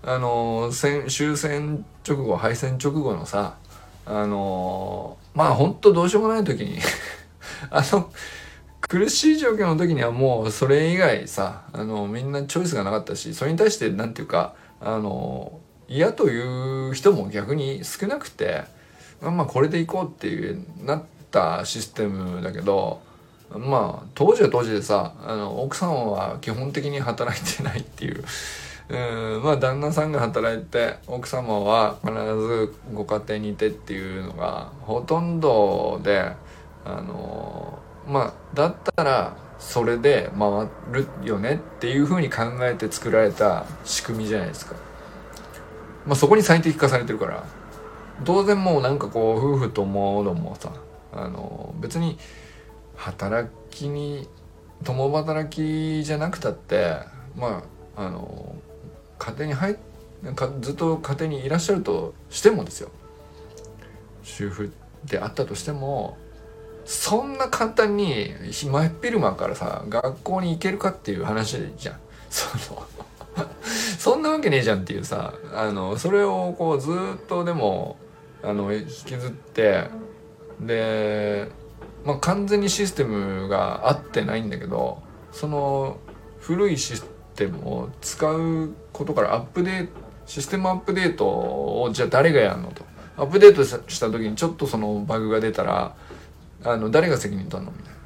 [0.03, 3.57] あの戦終戦直後敗戦直後のさ
[4.05, 6.79] あのまあ本当どうしようもない時に。
[7.69, 8.11] あの
[8.81, 15.60] 苦しい状況の時にはもうそれ以外さあのみんなチョイスがなかったしそれに対して何て言うかあの
[15.91, 18.63] 嫌という人も逆に少なくて
[19.21, 23.01] まあこれでいこうっていうなったシステムだけど
[23.51, 28.23] まあ当時は当時でさあの奥さんは基本的に働いてないっていう
[28.89, 36.31] うんまあ旦那さんが働いて奥様は必ずご家庭にいてっていうのがほとんどで
[36.85, 44.90] あのまあだったらそれで回るよねっていうふうに考えて作られた仕組みじゃないですか。
[46.11, 47.45] まあそこに最適化されてるから。
[48.25, 50.71] 当然もうなんかこう夫婦ともどもさ
[51.13, 52.17] あの別に
[52.95, 54.27] 働きに
[54.83, 56.97] 共働きじゃなくたって
[57.35, 57.63] ま
[57.95, 58.55] ああの
[59.17, 59.77] 家庭に入
[60.35, 62.89] かずっと家庭にいらっしゃるとしてもですよ。
[64.23, 64.71] 主婦
[65.05, 66.17] であったとしても
[66.85, 71.99] そんな簡単に真っ昼間からさ学校に行けるかっていう話じゃん。
[72.29, 72.85] その
[73.97, 77.97] そんなわけねえじゃんっていうさあのそれをこうずっとでも
[78.43, 79.87] あの引きずって
[80.59, 81.49] で、
[82.05, 85.01] まあ、完全にシステムが合ってないんだけど
[85.31, 85.97] その
[86.39, 87.05] 古いシス
[87.35, 89.91] テムを使うことからアップデート
[90.25, 92.83] システムアップデートをじゃあ誰がやるのと
[93.17, 95.95] アップデートした時にちょっとそのバグが出たら
[96.63, 98.01] あの誰が責任取るのみたいな。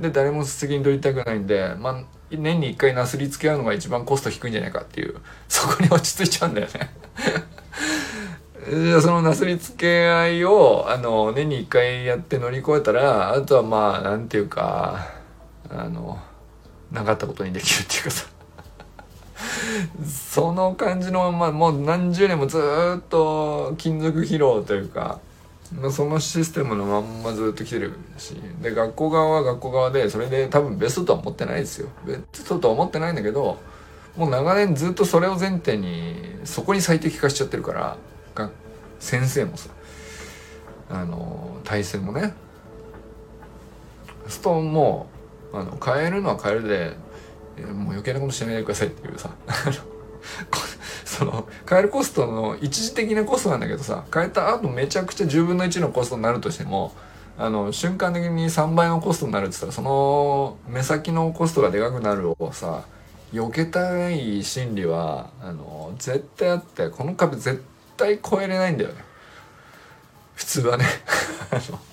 [0.00, 5.16] で誰も責任取りたくないんで、まあ、年に1回なすりつけ合うのが一番コスト低いんじゃないかっていう。
[5.48, 6.94] そこに落ち着いちゃうんだよね。
[8.70, 15.08] じゃあそのなすりつけ合いをあの年に1回やって乗り越えたらあとはまあなんていうか
[15.70, 16.18] あの
[16.92, 18.26] なかったことにできるっていうかさ。
[20.04, 22.58] その感じのまあもう何十年もず
[22.98, 25.20] っと金属疲労というか
[25.72, 28.34] まそのシステムのまんまずっと来てるし。
[28.60, 31.88] で学校側は学校側でそれで多分ベストとは思ってないですよ。
[32.04, 33.58] ベストとは思ってないんだけど
[34.16, 36.14] もう長年ずっとそれを前提に
[36.44, 37.96] そこに最適化しちゃってるから
[38.34, 38.50] が
[38.98, 39.70] 先生もさ
[40.90, 42.34] あの体制もね。
[44.26, 45.08] ストーンも
[45.52, 46.96] あの変えるのは変えるで
[47.72, 49.30] もう余計なことしないでくださいっていうさ。
[51.20, 56.94] その変えるコストの一時的なコストなんだけどさ変えた後めちゃくちゃ10分の1のコストになるとしても
[57.36, 62.84] あの瞬間的に3倍のコストになるって言ったらその目先のコストがでかくなるをさ
[63.34, 67.62] 避けたい心理はあの絶対あってこの壁絶
[67.98, 69.04] 対超えれないんだよね。
[70.34, 70.86] 普通はね。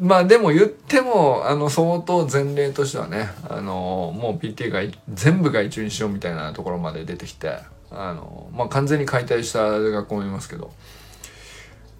[0.00, 4.80] まあでも言ってもあの相当前例としてはねあのもう PTA が
[5.12, 7.58] 全部外注にしようみたいなところまで出てきて
[7.90, 10.72] あの、まあ、完全に解体した学校もいますけど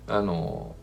[0.09, 0.77] あの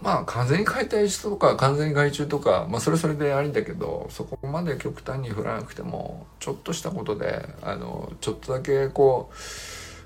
[0.00, 9.30] まあ完全に解体したとか完全に外注とか、まあ、それそれでありだけどそこまで極端に振らなくてもちょっとしたことであのちょっとだけこ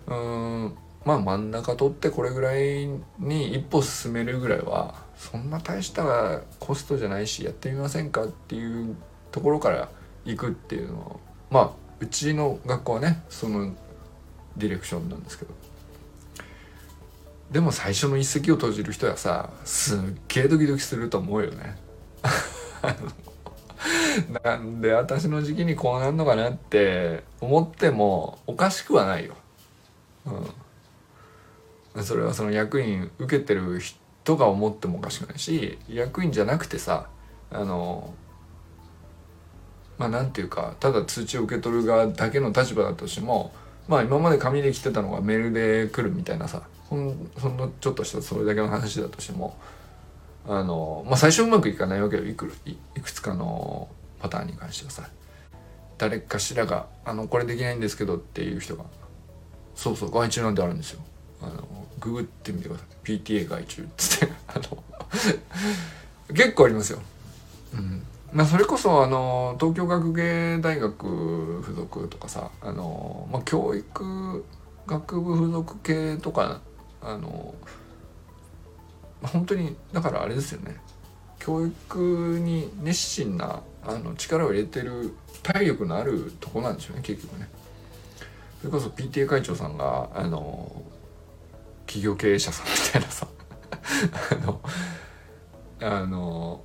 [0.06, 2.88] ううんまあ真ん中取ってこれぐらい
[3.18, 8.96] に一歩進めるぐらいはそんな大したコストじゃないしやってみませんかっていう
[9.32, 9.88] ところから
[10.24, 13.74] 行くっていうのをまあうちの学校はねその
[14.56, 15.54] ディレクションなんですけど。
[17.50, 21.76] でも最初の一石を投じる人はさすっげえドキドキすると思うよね。
[24.44, 29.34] なんで私の時期にこうなんのかなって思ってもおかしくはないよ。
[31.94, 37.06] うん、それはその役員受けてる人とか思ってもおかしくないし役員じゃなくてさ
[37.50, 38.12] あの
[39.96, 43.54] まあなんていうかただ通知を受け取る側だけの立場だとしても
[43.88, 49.56] まあ今まで紙で来てたのがメールで来るみたいなさほんそんなちょっとしたそれだけの話だとしても
[50.46, 52.24] あのまあ最初うまくいかないわけよ。
[52.24, 53.88] いくいいくつかの
[54.20, 55.08] パターンに関してはさ。
[55.98, 58.84] 誰かしらが「あのこれできないんですけど」っていう人が
[59.74, 61.00] 「そうそう外注なんてあるんですよ」
[62.07, 64.84] ググってみてください PTA 外注っつって あの
[66.34, 67.00] 結構ありますよ。
[67.74, 68.02] うん
[68.32, 71.07] まあ、それこそあの東京学芸大学
[71.62, 74.44] 附属とかさあの、まあ、教育
[74.86, 76.61] 学部附属系とか
[77.00, 77.54] あの
[79.22, 80.76] 本当にだからあれですよね
[81.38, 87.48] 教育に熱心なあの力を入れてる体力のあるとこなんでしょうね結局ね。
[88.61, 90.82] それこそ PTA 会長さんがあの
[91.87, 93.26] 企業経営者さんみたいなさ
[94.30, 94.61] あの
[95.80, 96.64] あの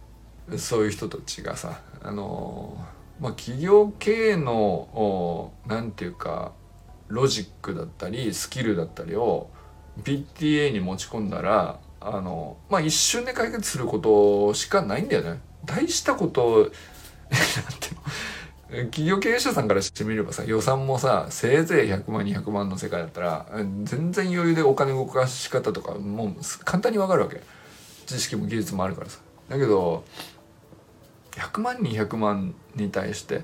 [0.58, 2.78] そういう人たちがさあの
[3.20, 6.54] まあ企業経営の何て言うか
[7.08, 9.50] ロジックだったりスキルだったりを
[10.04, 15.42] PTA に持ち込んだらあのまあ一瞬で解決することしかないんだよね。
[15.66, 16.70] 大したことなん
[17.80, 17.91] て
[18.72, 23.46] 企業経営者さんからしてみればさ予算もさせいぜい100万200万の世界だったら
[23.84, 27.42] 全然余裕でお金動かし方とかもう簡単にわかるわけ。
[28.06, 29.20] 知識も技術もあるからさ。
[29.50, 30.04] だけど
[31.32, 33.42] 100万200万に対して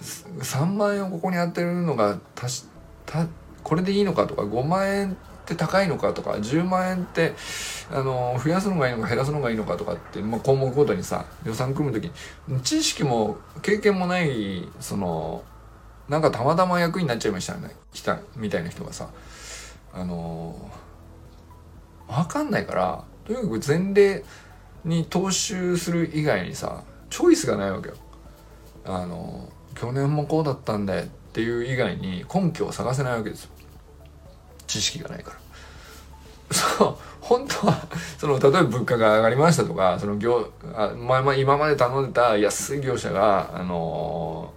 [0.00, 2.66] 3万円をここに当てるのがたし
[3.62, 5.16] これでいいのかとか5万円
[5.48, 7.34] って高いのかとか10万円って
[7.90, 12.10] あの増やすのがいいのか減らすのがいいのかとかって、まあ、項目ごとにさ予算組む時
[12.46, 15.42] に知識も経験もないその
[16.08, 19.08] なんかたまたま役になっちゃいましたね来たみたいな人がさ
[19.94, 20.70] あの
[22.06, 24.24] 分かんないからとにかく前例
[24.84, 27.94] に踏襲する以外にさチョイスがないわけよ。
[28.84, 33.50] あの去年もこうだったんだよっていう以外に根拠を探せないわけですよ
[34.68, 35.38] 知識がないから。
[36.50, 44.54] そう本当はその例えば物価が上がりましたとかその業あ、まあ、まあ今まで頼んでた安い業者があの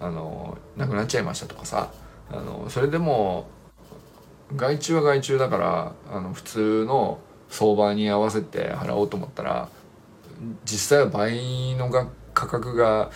[0.00, 1.90] あのなくなっちゃいましたとかさ
[2.30, 3.46] あのそれでも
[4.54, 7.18] 外注は外注だからあの普通の
[7.48, 9.68] 相場に合わせて払おうと思ったら
[10.64, 13.10] 実際は倍のが価格が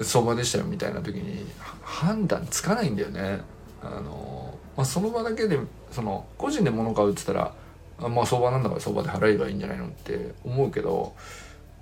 [0.00, 1.44] 相場でしたよみたいな時に
[1.82, 3.40] 判断つかないんだよね。
[3.82, 5.58] あのまあ、その場だけで
[5.90, 7.54] その個人で物買うっつったら
[7.98, 11.14] まあ相場なんだから相場で払えばいいんじゃないのって思うけど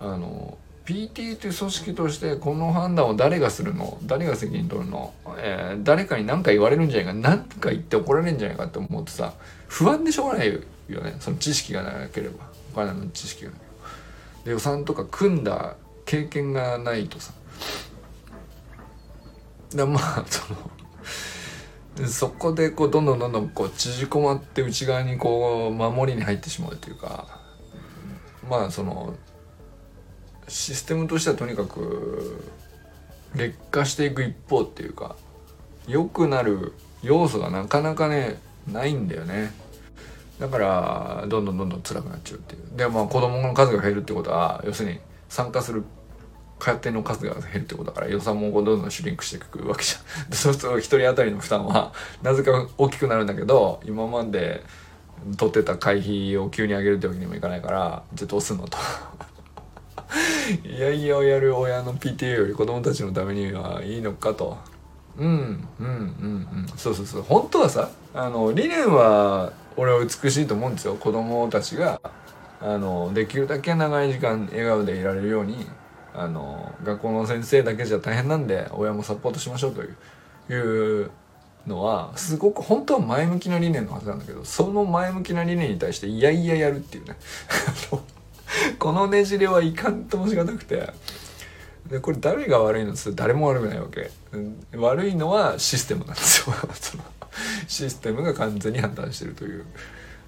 [0.01, 9.34] あの PT という組織としてこの判断を誰がするの誰が責任取るの、えー、誰かに何か言われるんじゃないか何か言って怒られるんじゃないかって思ってさ
[9.68, 11.16] 不安でしょうがないよね。
[11.20, 12.45] その知識がなければ。
[12.72, 13.51] お金の知識が。
[13.51, 14.45] なければ。
[14.45, 17.32] で予算とか組んだ経験がないとさ。
[19.72, 20.70] でまあその
[22.07, 27.40] そこでこうどんどんどんどんこう縮こまって内側にこう守りに入ってしまうというか
[28.48, 29.14] まあその
[30.48, 32.44] システムとしてはとにかく
[33.34, 35.16] 劣化していく一方っていうか
[35.86, 36.72] 良くなる
[37.03, 38.40] 要素がなかなかね
[38.70, 39.53] ないんだよね。
[40.38, 42.76] だからどんどんどんどん辛くなっちゃうっていう。
[42.76, 44.98] でまあ子供の数が減るってことは要するに
[45.28, 45.84] 参加する
[46.61, 50.32] 家庭の数が減るってことだから予算もどんどんシュリンクしていくわけじゃん。
[50.32, 51.92] そうすると1人当たりの負担は
[52.22, 54.62] なぜか大きくなるんだけど今まで
[55.36, 58.78] 取ってた会費を急に上げるってわけにもいかないからじゃあどうすんのと。
[60.64, 64.58] いやいやをやる親の PTA より子供たちのためにはいいのかと。
[65.18, 65.28] うん
[65.78, 65.88] うんうんう
[66.64, 66.66] ん。
[66.76, 67.22] そうそうそう。
[67.22, 70.94] 本当はさあの理念は俺は美しいと思うんですよ。
[70.94, 72.00] 子供たちが
[72.61, 75.66] あのできるだけ長い時間笑顔でいられるように
[76.14, 79.96] あの学校の先生だけじゃ大変なんで親もサポートしましょうという
[80.52, 81.11] いう
[81.66, 87.16] のはすごく本当は前向きな理念のはずなんだけどその前向きな理念に対していやいややるっていうね。
[88.78, 90.92] このねじれはいかんともしがたくて。
[91.86, 94.11] でこれ誰が悪いのって誰も悪くないわけ。
[94.76, 96.54] 悪いのはシステムなんですよ。
[97.66, 99.64] システムが完全に判断してるという。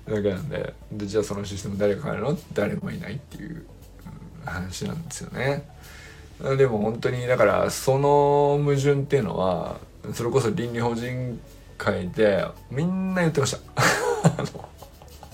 [0.09, 2.39] だけなんででじゃあそのシステム誰が変えるの？
[2.53, 3.64] 誰もいないっていう
[4.45, 5.68] 話なんですよね。
[6.57, 9.76] でも本当にだからその矛盾っていうのは
[10.12, 11.40] それこそ倫理法人
[11.78, 13.59] 会でみんな言ってました。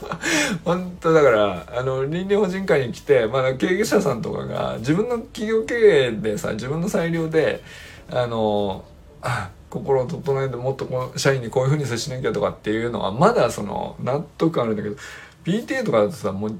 [0.64, 7.62] 本当だからあの倫理法人会に来て、まあ、経営者さんとかが自分の企業経営でさ自分の裁量で
[8.10, 8.84] あの
[9.22, 14.96] あ心を整えてもっとこう社員にこういうふうに接しなきゃとかっていうのはまだその納得あるんだけど
[15.44, 16.58] PTA とかだとさもう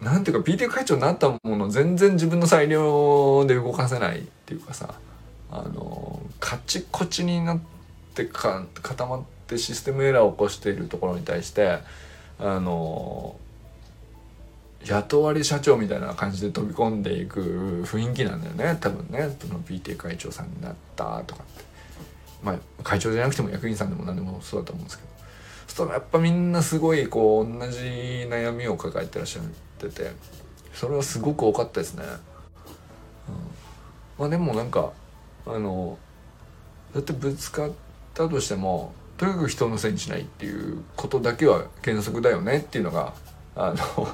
[0.00, 4.94] なんていうか PTA 会長になったもの全然自分の裁量で動かせないっていうかさ
[5.50, 7.60] あのカチコチになっ
[8.14, 11.78] てか固まってシステムエラーを起こしているところに対して
[12.38, 13.36] あの
[14.84, 18.78] 雇われ社長みたいな感じで飛び込んでいく雰囲気なんだよね。
[18.80, 19.36] 多分ね。
[19.40, 21.64] その PTA 会長さんになったとかって。
[22.42, 25.17] まあ会長じゃなくても役員さんでも何でもそうだと思うんですけど。
[25.78, 27.78] したらやっぱみんなすごいこう同じ
[28.28, 29.44] 悩みを抱えてらっしゃっ
[29.78, 30.10] てて
[30.74, 32.04] それはすごく多かったですね、
[33.28, 33.34] うん、
[34.18, 34.92] まあでもなんか
[35.46, 35.98] あの
[36.94, 37.72] だってぶつかっ
[38.14, 43.14] たとしてもとにかく人のせいにしないっていうことだけは原則だよねっていうのが
[43.56, 44.08] あの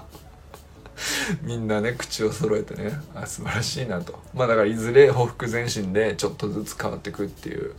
[1.42, 4.18] みんなね口を揃えてねあ素晴らしいなと。
[4.32, 7.74] まあだからいずれ報復前進でちょっとずつ変わってくっていう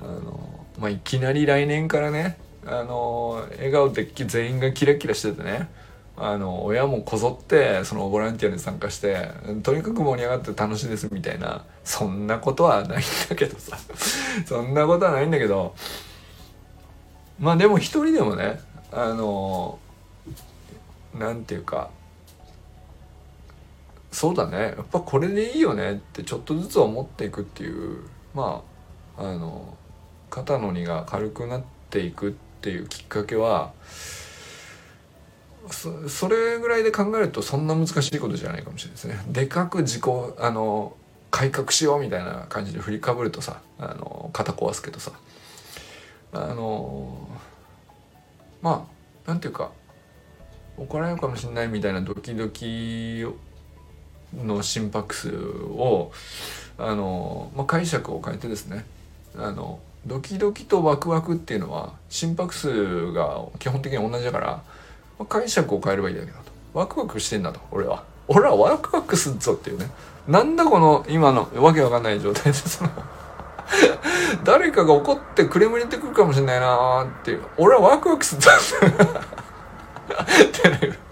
[0.00, 5.68] あのまあいきなり来年からねあの笑顔で全員がキラキラしててね。
[6.20, 9.30] あの親もこぞってそのボランティアに参加して
[9.62, 13.78] とにかく盛り上がって楽しいですみたいなそんなことはないんだけどさ。
[14.44, 15.74] そんなことはないんだけど。
[17.38, 19.78] まあでも一人でもねあの
[21.16, 21.90] なんていうか
[24.10, 24.58] そうだね。
[24.58, 28.02] やっぱこれでいいよねってちょっとずつ思っていくっていう
[28.34, 28.64] ま
[29.16, 29.76] ああの
[30.30, 33.72] 肩の荷が軽くなっていくってていうきっかけは
[35.70, 39.22] そそれぐらいで考えるとそんな難しいことじゃないかもしれないですね。
[39.28, 40.02] でかく自己
[40.38, 40.96] あの
[41.30, 45.12] 改革しようみたいな感じで振りかぶるとさあの肩壊すけどさ
[46.32, 47.28] あの
[48.62, 48.86] ま
[49.26, 49.70] あなんていうか
[50.78, 53.26] 怒られるかもしれないみたいなドキドキ
[54.34, 56.12] の心拍数を
[56.78, 58.84] あの、まあ、解釈を変えてですね
[59.36, 64.62] あのドキドキとワクワクっていうのは心拍数が基本的に同じだから、ま
[65.20, 66.44] あ、解釈を変えればいいんだけだと。
[66.72, 68.04] ワクワクしてんだと俺は。
[68.26, 69.90] 俺はワクワクすんぞっていうね。
[70.26, 72.90] なんだこの今のわけわかんない状態でその
[74.44, 77.42] 誰かが怒ってクレーム入れてくるかもしれないなーっていう。
[77.58, 78.90] 俺はワクワクすんぞっ
[80.80, 80.86] て。
[80.88, 81.07] い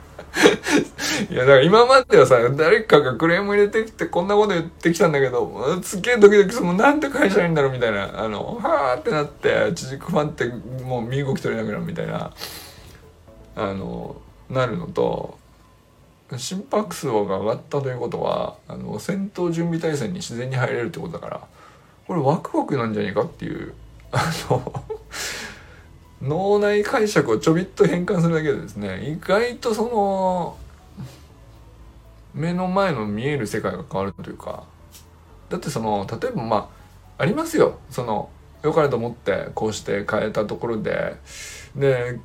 [1.31, 6.67] いやだから今まではさ誰かがクレーム入れてきてこんなこと言ってきたんだけどすげえドキドキする。
[6.67, 8.23] もうなんて返したらいいんだろうみたいな。
[8.23, 10.47] あのはーってなってちじくファンって
[10.85, 12.33] もう身動き取れなくなるみたいな。
[13.57, 14.17] あの
[14.51, 15.39] なるのと
[16.37, 21.41] 心拍数が上がったということはあの戦闘準備態勢に自然に入れるってことだから
[22.07, 23.73] これワクワクなんじゃねえかっていう。
[24.13, 24.85] あの
[26.23, 30.57] 脳内解釈をちょびっと変換するだけでですね意外とその
[32.35, 34.65] 目の前の見える世界が変わるというか
[35.49, 36.77] だってその例えばまあ
[37.19, 37.79] ありますよ。
[37.91, 38.29] その
[38.63, 41.17] 良かれと思ってこうして変えたところで。
[41.75, 42.19] で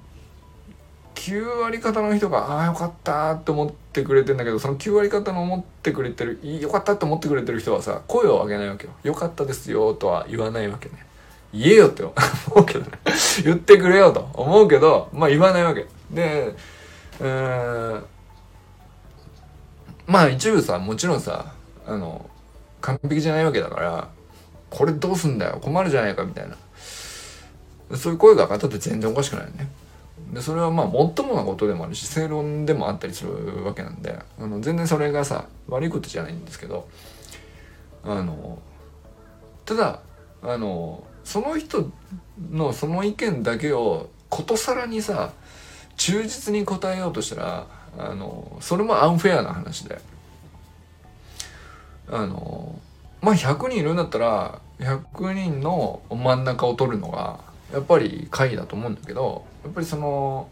[1.13, 11.05] 9割方の人が「ああよかった」って思ってくれてんだけどその9割方の思ってくれてる「よかった」って思ってくれてる人はさ声を上げないわけよ「よかったですよ」とは言わないわけね。
[11.53, 12.13] 言えよって思
[12.55, 12.65] う。
[12.65, 12.87] けどね。
[13.43, 14.29] 言ってくれよと。
[14.33, 15.87] 思うけどまあ言わないわけ。
[16.11, 16.55] で
[17.19, 18.03] うん
[20.07, 21.53] まあ一部さもちろんさ
[21.85, 22.29] あの
[22.81, 24.07] 完璧じゃないわけだから
[24.69, 25.59] これどうすんだよ。
[25.61, 26.55] 困るじゃないかみたいな。
[27.97, 29.69] そういう声が上がったって全然おかしくないよね。
[30.33, 36.87] でそれはまあもっともなことでもあるし正論でもあったりするわけなんであの全然それがさ悪いことじゃないんですけど
[38.03, 38.59] あの
[39.65, 40.01] ただ
[40.41, 41.89] あのその人
[42.51, 45.31] のその意見だけをことさらにさ
[45.97, 47.67] 忠実に答えようとしたら
[47.97, 49.99] あのそれもアンフェアな話で。
[52.11, 52.77] あの
[53.21, 57.39] まあ100人いるんだったら100人の真ん中を取るのが
[57.71, 60.49] やっぱり会だと思うんだけどやっぱりその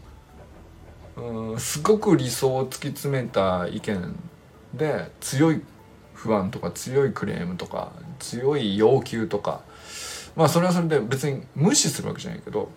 [1.16, 4.16] うんすごく理想を突き詰めた意見
[4.74, 5.62] で強い
[6.14, 9.60] 不安とか強いクレームとか強い要求とか
[10.36, 12.70] まあそれはそれで別に無視するわけじゃないけど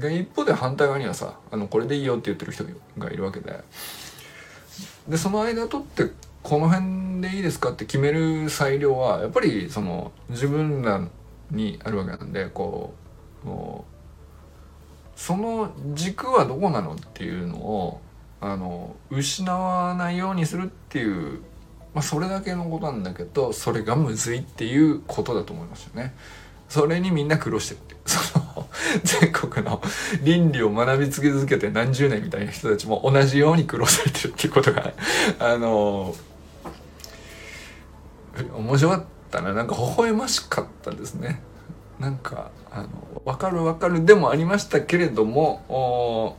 [0.00, 2.64] で一方で反対側にはさあのこれでいいよって言ってる人
[2.98, 3.60] がいるわけで
[5.08, 6.10] でその間取って
[6.42, 11.06] この辺でいいですかって決める裁量はやっぱりその自分ら
[11.50, 12.94] にあるわけなんでこ
[13.44, 13.92] うもう
[15.18, 18.00] その軸はどこなのっていうのを
[18.40, 21.40] あの失わないようにするっていう、
[21.94, 26.14] まあ、それだけのことなんだけどそれがむずいっていうことだと思いますよね。
[26.72, 27.96] それにみんな苦労してるて。
[28.08, 28.66] その
[29.04, 29.82] 全国の
[30.22, 34.90] 倫理を学び続けて何十年みたいな人たちも同じように苦労されてるっていうことが
[35.38, 36.14] あの
[38.56, 39.52] 面白かったな。
[39.52, 41.42] なんか微笑ましかったですね。
[42.00, 42.88] なんかあの
[43.26, 46.38] 分かる分かるでもありましたけれども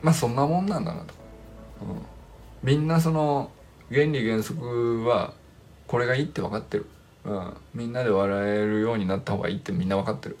[0.00, 1.14] まあそんなもんなんだなと、
[1.82, 2.06] うん、
[2.62, 3.50] みんなその
[3.90, 5.34] 原理原則は
[5.88, 6.86] これがいいって分かってる。
[7.26, 10.38] うん、みんなで笑えるようになった方がいいってみんな分かってる。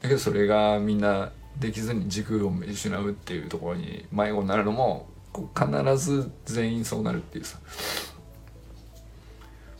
[0.00, 5.08] だけどそれがみんなできずに軸を失うっていうところに迷子になるのも
[5.54, 7.58] 必ず全員そうなるっていうさ。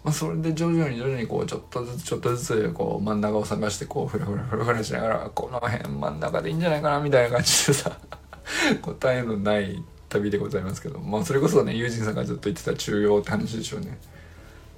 [0.03, 7.97] まあ、それで徐々に徐々にこうちょっとずつちょっとずつこう真ん中を探してこうフラフラフラフラしながらこの辺真ん中でいいんじゃないかなみたいな感じでさ
[8.83, 10.99] 答えのない旅でございますけど。
[10.99, 13.97] まあそれこそね友人さんがずっと言ってた中庸って話でしょうね。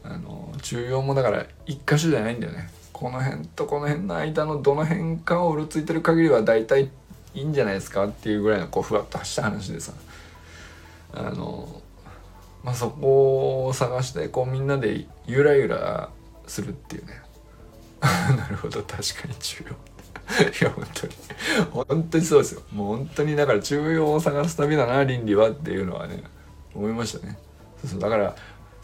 [0.05, 2.69] あの重要もだから一箇所じゃないんだよね。
[2.93, 6.91] この辺とこの辺の間のどの辺かをうろついてる限りは大体
[7.35, 9.93] いいんじゃないですかっていうぐらいのこうふわっとした話でさ。
[11.17, 11.81] あの
[12.65, 16.11] まあそこを探してこうみんなでゆらゆら
[16.47, 17.23] するっていうね。
[18.01, 18.83] なるほど。
[18.83, 19.73] 確かに重要。
[20.61, 21.13] いや本当に。
[21.87, 22.63] 本当にそうですよ。
[22.73, 26.23] もう本当にだから中庸を探す旅だな倫理はっていうのはね
[26.75, 27.39] 思いましたね。
[27.83, 28.01] そうそう。
[28.01, 28.35] だから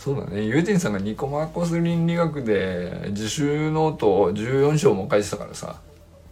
[0.01, 5.79] そうだねユージンさんがニコマコス倫理学で自習ノートを14章も書いてたからさ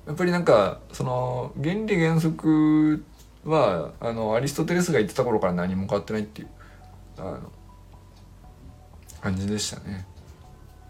[0.06, 3.04] やっぱりなんかその原理原則
[3.44, 6.48] はあのアリストテレスが言ってた頃から何も変わってないっていう
[7.18, 7.40] あの
[9.20, 10.06] 感じでしたね。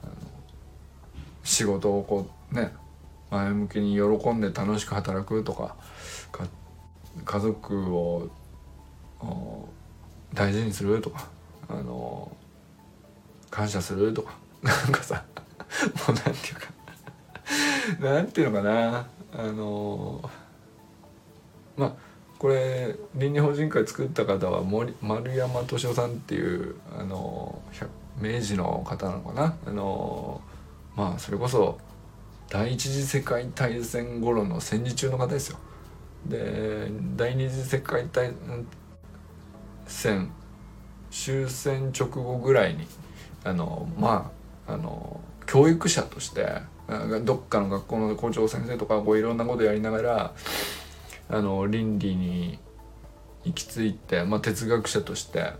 [0.04, 0.12] あの
[1.42, 2.72] 仕事をこうね
[3.32, 5.74] 前向きに喜んで楽しく働くとか
[6.30, 6.46] か
[7.24, 8.28] 家族を
[10.32, 11.28] 大事にするとか
[11.68, 12.30] あの
[13.50, 14.12] 感謝する？
[14.14, 14.36] とか。
[14.62, 15.24] なんかさ
[16.08, 16.68] もうなんていうか。
[18.00, 19.06] なんていうのかな。
[19.36, 20.30] あの
[21.76, 21.92] まあ
[22.38, 27.60] これ倫理法人会作った方は森丸山敏夫さんっていうあの
[28.20, 29.56] 明治の方なのかな。
[29.66, 30.40] あの
[30.96, 31.78] まあそれこそ
[32.48, 35.58] 第一次世界大戦頃の戦時中の方ですよ。
[36.26, 38.32] で第二次世界大
[39.86, 40.30] 戦
[41.10, 42.86] 終戦直後ぐらいに
[43.48, 44.30] あのま
[44.66, 46.46] ああの教育者として
[47.24, 50.34] どっかの学校の校長先生とかこういろんなことやりながら
[51.30, 52.58] あの倫理に
[53.44, 55.52] 行き着いて、まあ、哲学者として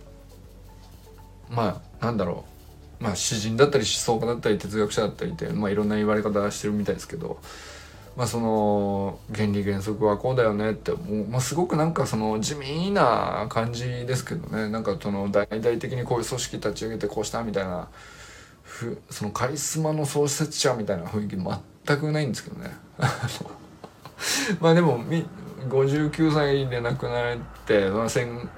[1.51, 2.45] まあなんだろ
[3.01, 3.05] う。
[3.05, 7.39] まあ詩人だったり思想家だったり哲学者だったりって、まあ、いろんな言われ方してるみたいですけど、
[8.19, 14.69] まあ、その原理原則はこうだよねってもう、まあ、すごくなんかその地味な感じですけどね。
[14.69, 17.87] なんかその大々的にこういう組織立ち上げてこうしたみたいな
[18.65, 22.73] ふそのカリスマの創設者みたいな雰囲気全くないんですけどね。
[24.59, 25.25] まあでもみ
[25.69, 28.51] 59歳で亡くなられて戦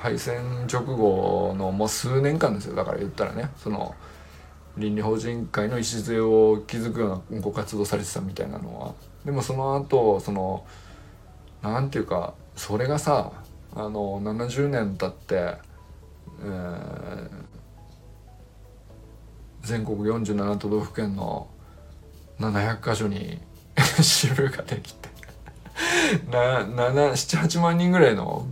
[0.00, 2.74] 敗戦直後のもう数年間ですよ。
[2.74, 3.50] だから言ったらね。
[3.62, 3.94] その
[4.76, 8.94] 倫理法人会の礎を築くようなご活動されてたみたいなのは。
[9.24, 10.64] でもその後その
[11.62, 13.32] なんていうかそれがさ
[13.74, 15.56] あの70年経って、
[16.42, 17.28] えー、
[19.62, 21.48] 全国47都道府県の
[22.40, 23.40] 700箇所に
[24.02, 25.08] 支部ができて
[26.20, 28.46] 78万人ぐらいの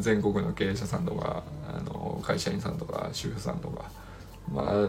[0.00, 3.84] 全国の経営者さんとかあの会社員さんとか主婦さんとか
[4.52, 4.88] ま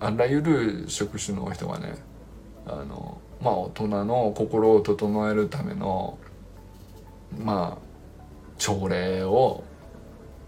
[0.00, 1.94] ああらゆる職種の人がね
[2.66, 6.18] あのまあ大人の心を整えるための
[7.38, 7.84] まあ
[8.58, 9.64] 朝礼を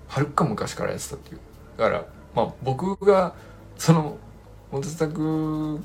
[0.08, 1.40] はるか昔からやってたっていう。
[1.76, 3.34] だからまあ僕が
[3.76, 4.16] その
[4.70, 5.80] モテタク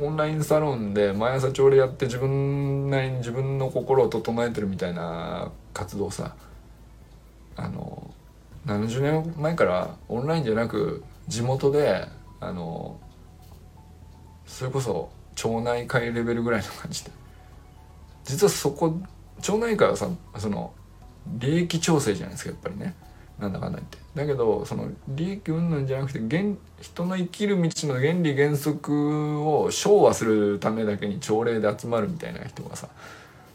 [0.00, 6.34] オンラインサロンで毎朝朝礼やって自分なりに自分の心を整えてるみたいな活動さ
[7.56, 8.12] あの
[8.66, 12.08] 70年前からオンラインじゃなく地元で
[12.48, 13.00] あの
[14.46, 17.10] それこそ町内会レベルぐらいの感じで。
[18.24, 18.98] 実はそこ
[19.42, 20.08] 町内会はさ
[20.38, 20.72] その
[21.38, 22.94] 利益調整じゃないですかやっぱりね。
[23.38, 23.98] なんだかんだ言って。
[24.14, 32.88] だけどその利益云々じゃなくて現人の生きる道の原理原則を昭和するためだけに朝礼で集まるみたいな人がさ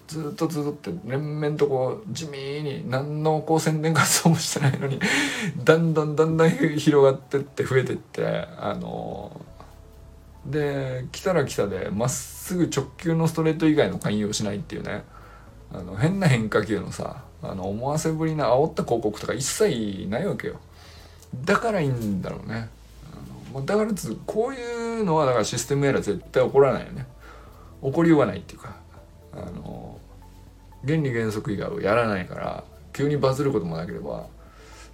[0.09, 4.99] ずっとずっと連綿とこう地味に何のこう宣伝活動もしてないのに
[5.63, 8.25] だんだんだんだん 広がってって増えてって
[8.57, 9.39] あの
[10.47, 15.03] で来たら来たでまっすぐ直球のストレート以外の勧誘をしないっていうね。
[15.71, 20.55] あの変な変化球のさあの思わせぶりな煽った広告とか一切ないわけよ。
[21.45, 22.69] だからいいんだろうね。
[23.53, 27.05] あのだからつこういうのはだからシステムエラー絶対起こらないよね。
[27.83, 28.75] 起こりようがないっていうか。
[29.33, 29.88] あの
[30.85, 34.27] 原理原則以外をやらないから急にバズることもなければ、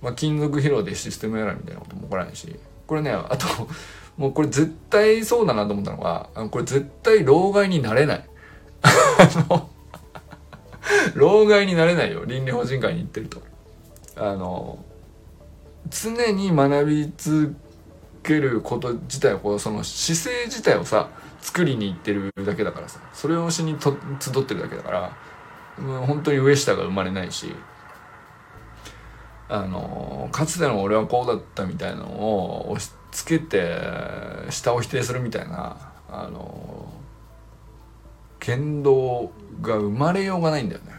[0.01, 2.55] まあ、金属疲労でシステムエラーみたいなことも起こらないし
[2.87, 3.47] これねあと
[4.17, 8.29] もうこれ絶対そうだなと思ったのがこれ絶対老害になれない。
[8.83, 9.69] あの
[11.15, 13.41] 老害になれないよ倫理法人会に行ってると。
[14.17, 14.79] あの
[15.89, 17.55] 常に学び続
[18.23, 21.09] けること自体をその姿勢自体をさ
[21.41, 25.17] 作りに行ってるだけだからさそれをしにと集ってるだけだから
[25.77, 27.53] 本当に上下が生まれないし
[29.47, 33.79] あのかつての俺はこうだったみたいなのを押し付けて
[34.49, 35.77] 下を否定するみたいな
[36.09, 36.91] あの
[38.39, 39.31] 言動
[39.61, 40.93] が生まれようがないんだよね。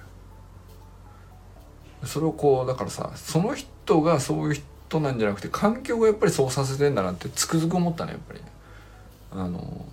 [2.05, 8.41] それをこうだからさその人がそういう人なんじゃなくて環境がやっぱりそうさせてんだなってつくづく思ったねやっぱり。
[9.33, 9.87] あの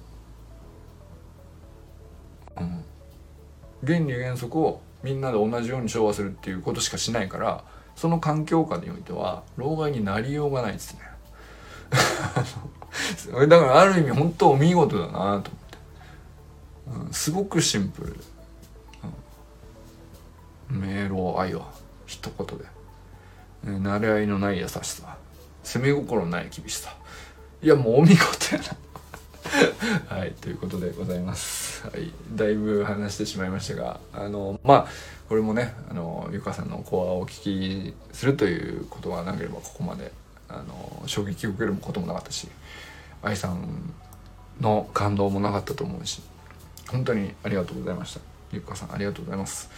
[2.57, 2.82] うん。
[3.85, 7.63] 原理原則をみんなで同じように調和するっていうことしかしないから
[7.95, 11.01] その環境下においては老害になりようがないですね。
[13.47, 15.51] だからある意味本当お見事だなと思って、
[17.07, 18.19] うん、すごくシンプル、
[20.71, 21.69] うん、明朗愛は
[22.05, 22.65] 一言で、
[23.65, 25.17] えー、慣れ合いのない優しさ。
[25.63, 26.95] 攻め心ない厳しさ。
[27.61, 28.67] いやもうお見事やな。
[30.09, 34.87] はいということでございます、はい、だいぶ話してしまいましたがあのまあ
[35.29, 40.11] これもねあのゆかさんのコアをお聞きするということがなければここまで
[40.49, 42.47] あの衝撃を受けることもなかったし
[43.21, 43.93] 愛さん
[44.59, 46.21] の感動もなかったと思うし
[46.89, 48.33] 本当にありがとうございました。
[48.51, 49.69] ゆかさんありがとうございます。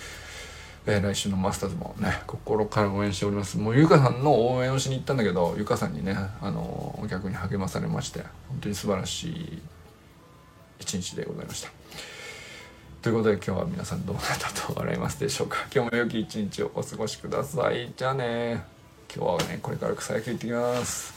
[0.87, 3.57] えー、来週のマスターズもね心から応援しております。
[3.57, 9.61] もうゆかさんの応援をしに行ったんだけどゆかさんにねあのー、客に励まされまして本当に素晴らしい
[10.79, 11.69] 一日でございました。
[13.01, 15.57] ということで今日は皆さんどうなったと笑いますでしょうか。
[15.73, 17.93] 今日も良き一日をお過ごしください。
[17.95, 18.63] じゃあね。
[19.15, 21.13] 今日はねこれから草野球行ってきます。